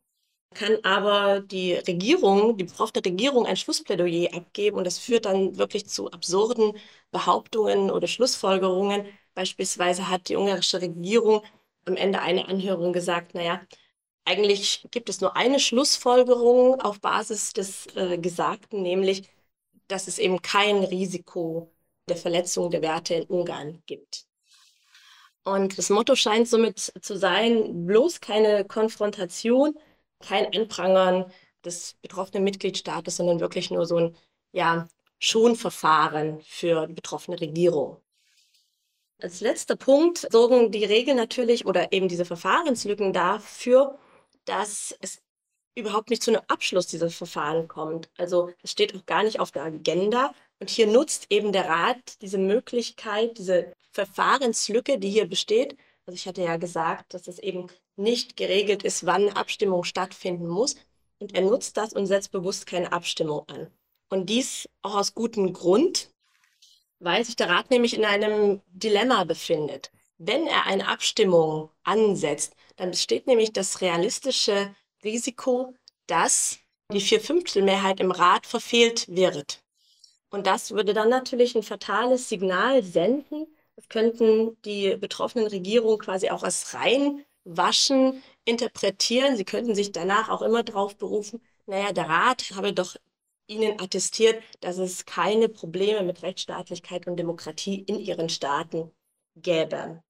kann 0.53 0.77
aber 0.83 1.41
die 1.41 1.73
Regierung, 1.75 2.57
die 2.57 2.65
betroffene 2.65 3.05
Regierung 3.05 3.45
ein 3.45 3.57
Schlussplädoyer 3.57 4.33
abgeben 4.35 4.77
und 4.77 4.85
das 4.85 4.99
führt 4.99 5.25
dann 5.25 5.57
wirklich 5.57 5.87
zu 5.87 6.11
absurden 6.11 6.73
Behauptungen 7.11 7.91
oder 7.91 8.07
Schlussfolgerungen. 8.07 9.07
Beispielsweise 9.35 10.09
hat 10.09 10.29
die 10.29 10.37
ungarische 10.37 10.81
Regierung 10.81 11.43
am 11.85 11.97
Ende 11.97 12.21
einer 12.21 12.49
Anhörung 12.49 12.93
gesagt, 12.93 13.35
naja, 13.35 13.61
eigentlich 14.25 14.87
gibt 14.91 15.09
es 15.09 15.21
nur 15.21 15.35
eine 15.37 15.59
Schlussfolgerung 15.59 16.81
auf 16.81 17.01
Basis 17.01 17.53
des 17.53 17.87
äh, 17.95 18.17
Gesagten, 18.19 18.81
nämlich, 18.83 19.29
dass 19.89 20.07
es 20.07 20.19
eben 20.19 20.41
kein 20.43 20.83
Risiko 20.85 21.71
der 22.09 22.17
Verletzung 22.17 22.71
der 22.71 22.81
Werte 22.83 23.15
in 23.15 23.25
Ungarn 23.27 23.83
gibt. 23.87 24.26
Und 25.47 25.77
das 25.77 25.89
Motto 25.89 26.15
scheint 26.15 26.49
somit 26.49 26.77
zu 26.77 27.17
sein, 27.17 27.85
bloß 27.85 28.19
keine 28.19 28.65
Konfrontation, 28.65 29.79
kein 30.19 30.53
Anprangern 30.53 31.31
des 31.63 31.95
betroffenen 32.01 32.43
Mitgliedstaates, 32.43 33.15
sondern 33.15 33.39
wirklich 33.39 33.71
nur 33.71 33.85
so 33.85 33.95
ein 33.95 34.17
ja, 34.51 34.89
Schonverfahren 35.19 36.41
für 36.41 36.87
die 36.87 36.93
betroffene 36.93 37.39
Regierung. 37.39 38.01
Als 39.21 39.39
letzter 39.39 39.77
Punkt 39.77 40.27
sorgen 40.29 40.69
die 40.71 40.83
Regeln 40.83 41.15
natürlich 41.15 41.65
oder 41.65 41.93
eben 41.93 42.09
diese 42.09 42.25
Verfahrenslücken 42.25 43.13
dafür, 43.13 43.97
dass 44.43 44.97
es 44.99 45.21
überhaupt 45.75 46.09
nicht 46.09 46.23
zu 46.23 46.31
einem 46.31 46.41
Abschluss 46.49 46.87
dieses 46.87 47.15
Verfahren 47.15 47.69
kommt. 47.69 48.09
Also 48.17 48.51
es 48.63 48.71
steht 48.71 48.93
auch 48.95 49.05
gar 49.05 49.23
nicht 49.23 49.39
auf 49.39 49.51
der 49.51 49.63
Agenda. 49.63 50.33
Und 50.59 50.69
hier 50.69 50.87
nutzt 50.87 51.27
eben 51.29 51.51
der 51.51 51.67
Rat 51.67 52.21
diese 52.21 52.37
Möglichkeit, 52.37 53.37
diese 53.37 53.73
Verfahrenslücke, 53.91 54.97
die 54.97 55.09
hier 55.09 55.27
besteht. 55.27 55.77
Also 56.05 56.15
ich 56.15 56.27
hatte 56.27 56.41
ja 56.41 56.57
gesagt, 56.57 57.13
dass 57.13 57.27
es 57.27 57.39
eben 57.39 57.67
nicht 57.95 58.37
geregelt 58.37 58.83
ist, 58.83 59.05
wann 59.05 59.29
Abstimmung 59.29 59.83
stattfinden 59.83 60.47
muss. 60.47 60.75
Und 61.19 61.35
er 61.35 61.41
nutzt 61.41 61.77
das 61.77 61.93
und 61.93 62.05
setzt 62.05 62.31
bewusst 62.31 62.67
keine 62.67 62.91
Abstimmung 62.91 63.47
an. 63.49 63.67
Und 64.09 64.29
dies 64.29 64.69
auch 64.81 64.95
aus 64.95 65.13
gutem 65.13 65.53
Grund, 65.53 66.09
weil 66.99 67.23
sich 67.25 67.35
der 67.35 67.49
Rat 67.49 67.69
nämlich 67.69 67.95
in 67.95 68.05
einem 68.05 68.61
Dilemma 68.67 69.23
befindet. 69.23 69.91
Wenn 70.17 70.47
er 70.47 70.65
eine 70.65 70.87
Abstimmung 70.87 71.69
ansetzt, 71.83 72.55
dann 72.75 72.91
besteht 72.91 73.27
nämlich 73.27 73.53
das 73.53 73.81
realistische 73.81 74.75
Risiko, 75.03 75.75
dass 76.07 76.59
die 76.91 77.01
Vierfünftelmehrheit 77.01 77.99
im 77.99 78.11
Rat 78.11 78.47
verfehlt 78.47 79.07
wird. 79.09 79.61
Und 80.37 80.45
das 80.45 80.69
würde 80.69 80.93
dann 80.93 81.09
natürlich 81.09 81.55
ein 81.55 81.63
fatales 81.63 82.29
Signal 82.29 82.83
senden. 82.83 83.47
Das 83.75 83.89
könnten 83.89 84.55
die 84.65 84.95
betroffenen 84.95 85.47
Regierungen 85.47 85.97
quasi 85.97 86.29
auch 86.29 86.43
als 86.43 86.75
reinwaschen 86.75 88.21
interpretieren. 88.45 89.35
Sie 89.35 89.45
könnten 89.45 89.73
sich 89.73 89.91
danach 89.91 90.29
auch 90.29 90.43
immer 90.43 90.61
darauf 90.61 90.95
berufen, 90.95 91.41
naja, 91.65 91.91
der 91.91 92.07
Rat 92.07 92.51
habe 92.53 92.71
doch 92.71 92.97
Ihnen 93.47 93.81
attestiert, 93.81 94.43
dass 94.59 94.77
es 94.77 95.07
keine 95.07 95.49
Probleme 95.49 96.03
mit 96.03 96.21
Rechtsstaatlichkeit 96.21 97.07
und 97.07 97.17
Demokratie 97.17 97.81
in 97.81 97.97
Ihren 97.99 98.29
Staaten 98.29 98.91
gäbe. 99.37 100.03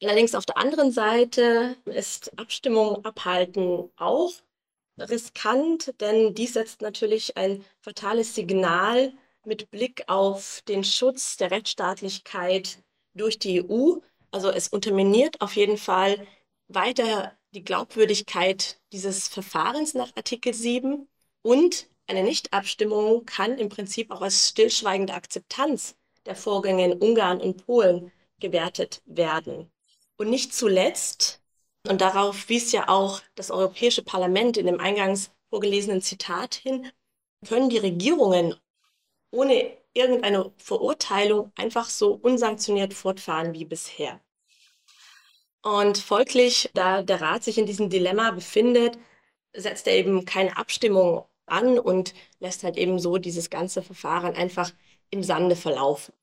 Allerdings 0.00 0.36
auf 0.36 0.46
der 0.46 0.58
anderen 0.58 0.92
Seite 0.92 1.76
ist 1.86 2.38
Abstimmung 2.38 3.04
abhalten 3.04 3.90
auch 3.96 4.30
riskant, 4.98 5.94
denn 6.00 6.34
dies 6.34 6.54
setzt 6.54 6.80
natürlich 6.82 7.36
ein 7.36 7.64
fatales 7.80 8.34
Signal 8.34 9.12
mit 9.44 9.70
Blick 9.70 10.04
auf 10.08 10.62
den 10.68 10.84
Schutz 10.84 11.36
der 11.36 11.50
Rechtsstaatlichkeit 11.50 12.82
durch 13.14 13.38
die 13.38 13.62
EU. 13.62 13.98
Also 14.30 14.50
es 14.50 14.68
unterminiert 14.68 15.40
auf 15.40 15.56
jeden 15.56 15.78
Fall 15.78 16.26
weiter 16.68 17.36
die 17.52 17.64
Glaubwürdigkeit 17.64 18.78
dieses 18.92 19.28
Verfahrens 19.28 19.94
nach 19.94 20.14
Artikel 20.16 20.52
7 20.52 21.08
und 21.42 21.88
eine 22.06 22.22
Nichtabstimmung 22.22 23.26
kann 23.26 23.58
im 23.58 23.68
Prinzip 23.68 24.10
auch 24.10 24.22
als 24.22 24.48
stillschweigende 24.48 25.14
Akzeptanz 25.14 25.94
der 26.26 26.36
Vorgänge 26.36 26.84
in 26.84 26.98
Ungarn 26.98 27.40
und 27.40 27.66
Polen 27.66 28.12
gewertet 28.40 29.02
werden. 29.06 29.70
Und 30.16 30.30
nicht 30.30 30.54
zuletzt, 30.54 31.40
und 31.88 32.00
darauf 32.00 32.48
wies 32.48 32.72
ja 32.72 32.88
auch 32.88 33.20
das 33.34 33.50
Europäische 33.50 34.02
Parlament 34.02 34.56
in 34.56 34.66
dem 34.66 34.80
eingangs 34.80 35.30
vorgelesenen 35.50 36.02
Zitat 36.02 36.54
hin, 36.54 36.90
können 37.46 37.70
die 37.70 37.78
Regierungen 37.78 38.54
ohne 39.30 39.76
irgendeine 39.94 40.52
Verurteilung 40.58 41.52
einfach 41.56 41.88
so 41.88 42.12
unsanktioniert 42.12 42.94
fortfahren 42.94 43.54
wie 43.54 43.64
bisher. 43.64 44.20
Und 45.62 45.98
folglich, 45.98 46.70
da 46.74 47.02
der 47.02 47.20
Rat 47.20 47.44
sich 47.44 47.58
in 47.58 47.66
diesem 47.66 47.90
Dilemma 47.90 48.30
befindet, 48.30 48.98
setzt 49.52 49.86
er 49.86 49.94
eben 49.94 50.24
keine 50.24 50.56
Abstimmung 50.56 51.24
an 51.46 51.78
und 51.78 52.14
lässt 52.38 52.62
halt 52.62 52.76
eben 52.76 52.98
so 52.98 53.18
dieses 53.18 53.50
ganze 53.50 53.82
Verfahren 53.82 54.34
einfach 54.34 54.72
im 55.10 55.22
Sande 55.22 55.56
verlaufen. 55.56 56.14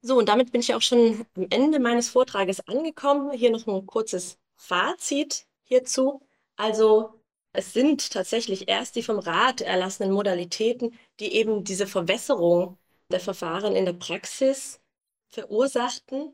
So, 0.00 0.18
und 0.18 0.28
damit 0.28 0.52
bin 0.52 0.60
ich 0.60 0.74
auch 0.74 0.82
schon 0.82 1.26
am 1.34 1.46
Ende 1.50 1.80
meines 1.80 2.08
Vortrages 2.10 2.66
angekommen. 2.68 3.32
Hier 3.32 3.50
noch 3.50 3.66
ein 3.66 3.86
kurzes 3.86 4.38
Fazit 4.56 5.46
hierzu. 5.64 6.20
Also 6.56 7.20
es 7.52 7.72
sind 7.72 8.10
tatsächlich 8.10 8.68
erst 8.68 8.96
die 8.96 9.02
vom 9.02 9.18
Rat 9.18 9.60
erlassenen 9.60 10.12
Modalitäten, 10.12 10.98
die 11.20 11.34
eben 11.34 11.64
diese 11.64 11.86
Verwässerung 11.86 12.78
der 13.10 13.20
Verfahren 13.20 13.76
in 13.76 13.84
der 13.84 13.92
Praxis 13.92 14.80
verursachten. 15.28 16.32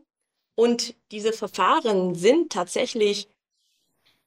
Und 0.54 0.94
diese 1.10 1.32
Verfahren 1.32 2.14
sind 2.14 2.52
tatsächlich 2.52 3.28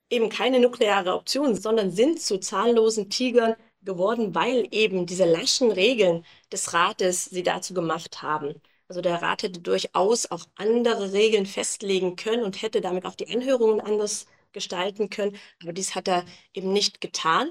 eben 0.09 0.29
keine 0.29 0.59
nukleare 0.59 1.13
Option, 1.15 1.55
sondern 1.55 1.91
sind 1.91 2.21
zu 2.21 2.39
zahllosen 2.39 3.09
Tigern 3.09 3.55
geworden, 3.81 4.35
weil 4.35 4.67
eben 4.71 5.05
diese 5.05 5.25
laschen 5.25 5.71
Regeln 5.71 6.25
des 6.51 6.73
Rates 6.73 7.25
sie 7.25 7.43
dazu 7.43 7.73
gemacht 7.73 8.21
haben. 8.21 8.61
Also 8.93 9.01
der 9.01 9.23
Rat 9.23 9.41
hätte 9.41 9.59
durchaus 9.59 10.29
auch 10.29 10.45
andere 10.53 11.13
Regeln 11.13 11.47
festlegen 11.47 12.15
können 12.15 12.43
und 12.43 12.61
hätte 12.61 12.79
damit 12.79 13.07
auch 13.07 13.15
die 13.15 13.27
Anhörungen 13.27 13.81
anders 13.81 14.27
gestalten 14.51 15.09
können. 15.09 15.35
Aber 15.63 15.73
dies 15.73 15.95
hat 15.95 16.07
er 16.07 16.25
eben 16.53 16.71
nicht 16.71 17.01
getan. 17.01 17.49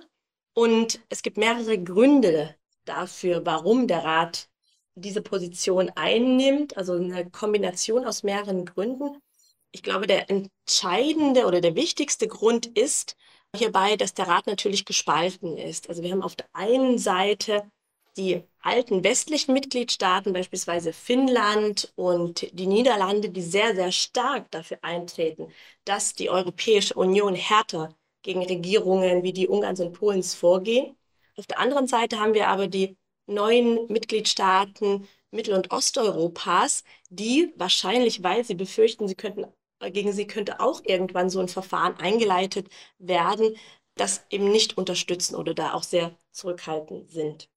Und 0.55 1.00
es 1.09 1.22
gibt 1.22 1.38
mehrere 1.38 1.83
Gründe 1.83 2.55
dafür, 2.85 3.44
warum 3.44 3.88
der 3.88 4.05
Rat 4.05 4.50
diese 4.94 5.20
Position 5.20 5.90
einnimmt. 5.96 6.76
Also 6.76 6.92
eine 6.92 7.28
Kombination 7.28 8.05
aus 8.05 8.22
mehreren 8.22 8.64
Gründen. 8.64 9.20
Ich 9.72 9.83
glaube, 9.83 10.07
der 10.07 10.31
entscheidende 10.31 11.46
oder 11.46 11.61
der 11.61 11.74
wichtigste 11.74 12.28
Grund 12.28 12.66
ist 12.66 13.16
hierbei, 13.57 13.96
dass 13.96 14.14
der 14.14 14.28
Rat 14.28 14.46
natürlich 14.46 14.85
gespalten 14.85 15.59
ist. 15.59 15.88
Also 15.88 16.05
wir 16.05 16.12
haben 16.12 16.22
auf 16.22 16.37
der 16.37 16.46
einen 16.52 16.98
Seite 16.98 17.68
die 18.16 18.42
alten 18.61 19.05
westlichen 19.05 19.53
Mitgliedstaaten, 19.55 20.33
beispielsweise 20.33 20.92
Finnland 20.92 21.92
und 21.96 22.46
die 22.59 22.66
Niederlande, 22.66 23.31
die 23.31 23.42
sehr, 23.42 23.75
sehr 23.75 23.92
stark 23.92 24.51
dafür 24.51 24.79
eintreten, 24.83 25.48
dass 25.85 26.14
die 26.14 26.31
Europäische 26.31 26.94
Union 26.94 27.35
härter 27.35 27.96
gegen 28.22 28.42
Regierungen 28.44 29.22
wie 29.22 29.33
die 29.33 29.48
Ungarns 29.48 29.81
und 29.81 29.92
Polens 29.92 30.35
vorgehen. 30.35 30.96
Auf 31.37 31.46
der 31.46 31.59
anderen 31.59 31.87
Seite 31.87 32.18
haben 32.20 32.35
wir 32.35 32.48
aber 32.48 32.66
die 32.68 32.96
neuen 33.27 33.87
Mitgliedstaaten 33.88 35.09
Mittel- 35.31 35.55
und 35.55 35.72
Osteuropas, 35.72 36.85
die 37.09 37.53
wahrscheinlich, 37.57 38.22
weil 38.22 38.44
sie 38.44 38.55
befürchten, 38.55 39.09
sie 39.09 39.14
könnten, 39.14 39.46
gegen 39.92 40.12
sie 40.12 40.27
könnte 40.27 40.61
auch 40.61 40.83
irgendwann 40.85 41.31
so 41.31 41.40
ein 41.40 41.48
Verfahren 41.48 41.96
eingeleitet 41.96 42.68
werden, 42.98 43.57
das 43.96 44.25
eben 44.31 44.51
nicht 44.51 44.77
unterstützen 44.79 45.35
oder 45.37 45.55
da 45.55 45.72
auch 45.75 45.83
sehr 45.83 46.16
zurückhaltend 46.31 47.11
sind. 47.11 47.48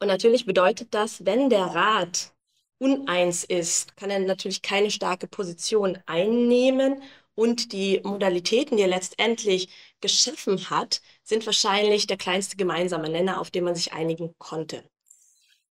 Und 0.00 0.08
natürlich 0.08 0.46
bedeutet 0.46 0.92
das, 0.92 1.24
wenn 1.24 1.50
der 1.50 1.66
Rat 1.66 2.32
uneins 2.78 3.44
ist, 3.44 3.96
kann 3.96 4.10
er 4.10 4.18
natürlich 4.18 4.62
keine 4.62 4.90
starke 4.90 5.26
Position 5.26 5.98
einnehmen 6.06 7.02
und 7.34 7.72
die 7.72 8.00
Modalitäten, 8.04 8.76
die 8.76 8.82
er 8.82 8.88
letztendlich 8.88 9.68
geschaffen 10.00 10.70
hat, 10.70 11.00
sind 11.22 11.46
wahrscheinlich 11.46 12.06
der 12.06 12.16
kleinste 12.16 12.56
gemeinsame 12.56 13.08
Nenner, 13.08 13.40
auf 13.40 13.50
den 13.50 13.64
man 13.64 13.74
sich 13.74 13.92
einigen 13.92 14.34
konnte. 14.38 14.84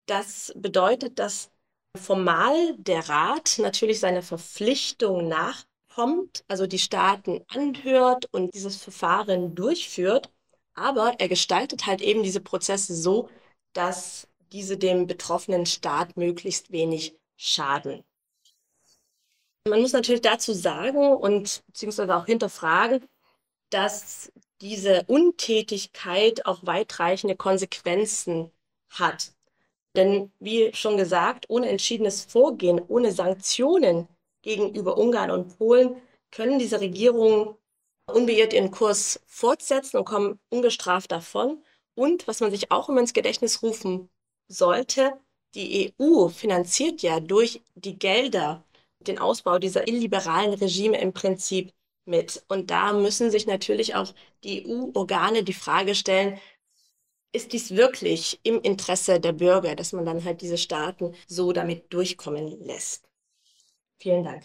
Das 0.07 0.51
bedeutet, 0.55 1.19
dass 1.19 1.51
formal 1.95 2.75
der 2.77 3.07
Rat 3.10 3.57
natürlich 3.60 3.99
seiner 3.99 4.23
Verpflichtung 4.23 5.27
nachkommt, 5.27 6.43
also 6.47 6.65
die 6.65 6.79
Staaten 6.79 7.43
anhört 7.47 8.27
und 8.31 8.53
dieses 8.55 8.77
Verfahren 8.77 9.53
durchführt, 9.53 10.31
aber 10.73 11.15
er 11.19 11.27
gestaltet 11.27 11.86
halt 11.86 12.01
eben 12.01 12.23
diese 12.23 12.41
Prozesse 12.41 12.95
so, 12.95 13.29
dass 13.73 14.27
diese 14.51 14.77
dem 14.77 15.07
betroffenen 15.07 15.65
Staat 15.65 16.17
möglichst 16.17 16.71
wenig 16.71 17.15
schaden. 17.38 18.03
Man 19.67 19.81
muss 19.81 19.93
natürlich 19.93 20.21
dazu 20.21 20.53
sagen 20.53 21.13
und 21.13 21.63
beziehungsweise 21.67 22.15
auch 22.15 22.25
hinterfragen, 22.25 23.07
dass 23.69 24.31
diese 24.60 25.03
Untätigkeit 25.07 26.45
auch 26.45 26.65
weitreichende 26.65 27.36
Konsequenzen 27.36 28.51
hat. 28.89 29.34
Denn 29.95 30.31
wie 30.39 30.73
schon 30.73 30.97
gesagt, 30.97 31.45
ohne 31.49 31.69
entschiedenes 31.69 32.23
Vorgehen, 32.25 32.81
ohne 32.88 33.12
Sanktionen 33.12 34.07
gegenüber 34.41 34.97
Ungarn 34.97 35.31
und 35.31 35.57
Polen 35.57 36.01
können 36.31 36.60
diese 36.60 36.79
Regierungen 36.79 37.55
unbeirrt 38.07 38.53
ihren 38.53 38.71
Kurs 38.71 39.21
fortsetzen 39.27 39.97
und 39.97 40.05
kommen 40.05 40.39
ungestraft 40.49 41.12
davon. 41.12 41.63
Und 41.95 42.27
was 42.27 42.39
man 42.39 42.51
sich 42.51 42.71
auch 42.71 42.89
immer 42.89 43.01
ins 43.01 43.13
Gedächtnis 43.13 43.62
rufen 43.62 44.10
sollte, 44.47 45.13
die 45.56 45.93
EU 45.99 46.30
finanziert 46.30 47.01
ja 47.01 47.19
durch 47.19 47.62
die 47.75 47.97
Gelder 47.99 48.63
den 48.99 49.19
Ausbau 49.19 49.60
dieser 49.60 49.88
illiberalen 49.88 50.54
Regime 50.54 50.99
im 50.99 51.13
Prinzip 51.13 51.73
mit. 52.06 52.43
Und 52.47 52.71
da 52.71 52.93
müssen 52.93 53.32
sich 53.32 53.47
natürlich 53.47 53.95
auch 53.95 54.13
die 54.43 54.65
EU-Organe 54.67 55.43
die 55.43 55.54
Frage 55.54 55.95
stellen, 55.95 56.39
ist 57.34 57.54
dies 57.54 57.75
wirklich 57.75 58.39
im 58.43 58.62
Interesse 58.62 59.19
der 59.19 59.32
Bürger, 59.32 59.75
dass 59.75 59.93
man 59.93 60.06
dann 60.06 60.23
halt 60.23 60.41
diese 60.41 60.58
Staaten 60.58 61.15
so 61.27 61.54
damit 61.54 61.91
durchkommen 61.93 62.60
lässt? 62.62 63.08
Vielen 63.99 64.23
Dank. 64.23 64.43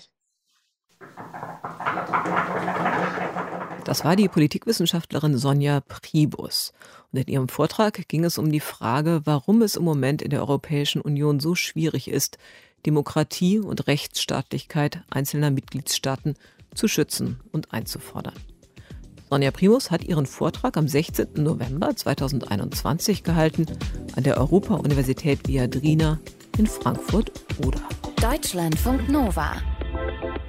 Das 3.85 4.05
war 4.05 4.17
die 4.17 4.29
Politikwissenschaftlerin 4.29 5.39
Sonja 5.39 5.81
Pribus. 5.81 6.73
Und 7.13 7.21
in 7.21 7.33
ihrem 7.33 7.49
Vortrag 7.49 8.09
ging 8.09 8.25
es 8.25 8.37
um 8.37 8.51
die 8.51 8.61
Frage, 8.61 9.21
warum 9.25 9.63
es 9.63 9.77
im 9.77 9.85
Moment 9.85 10.23
in 10.23 10.31
der 10.31 10.41
Europäischen 10.41 11.01
Union 11.01 11.39
so 11.39 11.55
schwierig 11.55 12.09
ist, 12.09 12.39
Demokratie 12.85 13.59
und 13.59 13.87
Rechtsstaatlichkeit 13.87 15.03
einzelner 15.11 15.51
Mitgliedstaaten 15.51 16.35
zu 16.75 16.89
schützen 16.89 17.41
und 17.53 17.73
einzufordern. 17.73 18.35
Sonja 19.31 19.51
Primus 19.51 19.91
hat 19.91 20.05
ihren 20.05 20.27
Vortrag 20.27 20.77
am 20.77 20.87
16. 20.87 21.29
November 21.35 21.95
2021 21.95 23.25
gehalten 23.25 23.67
an 24.15 24.23
der 24.23 24.37
Europa-Universität 24.37 25.49
Viadrina 25.49 26.21
in 26.59 26.67
Frankfurt-Oder. 26.67 27.83
Deutschlandfunk 28.21 29.09
Nova. 29.09 29.57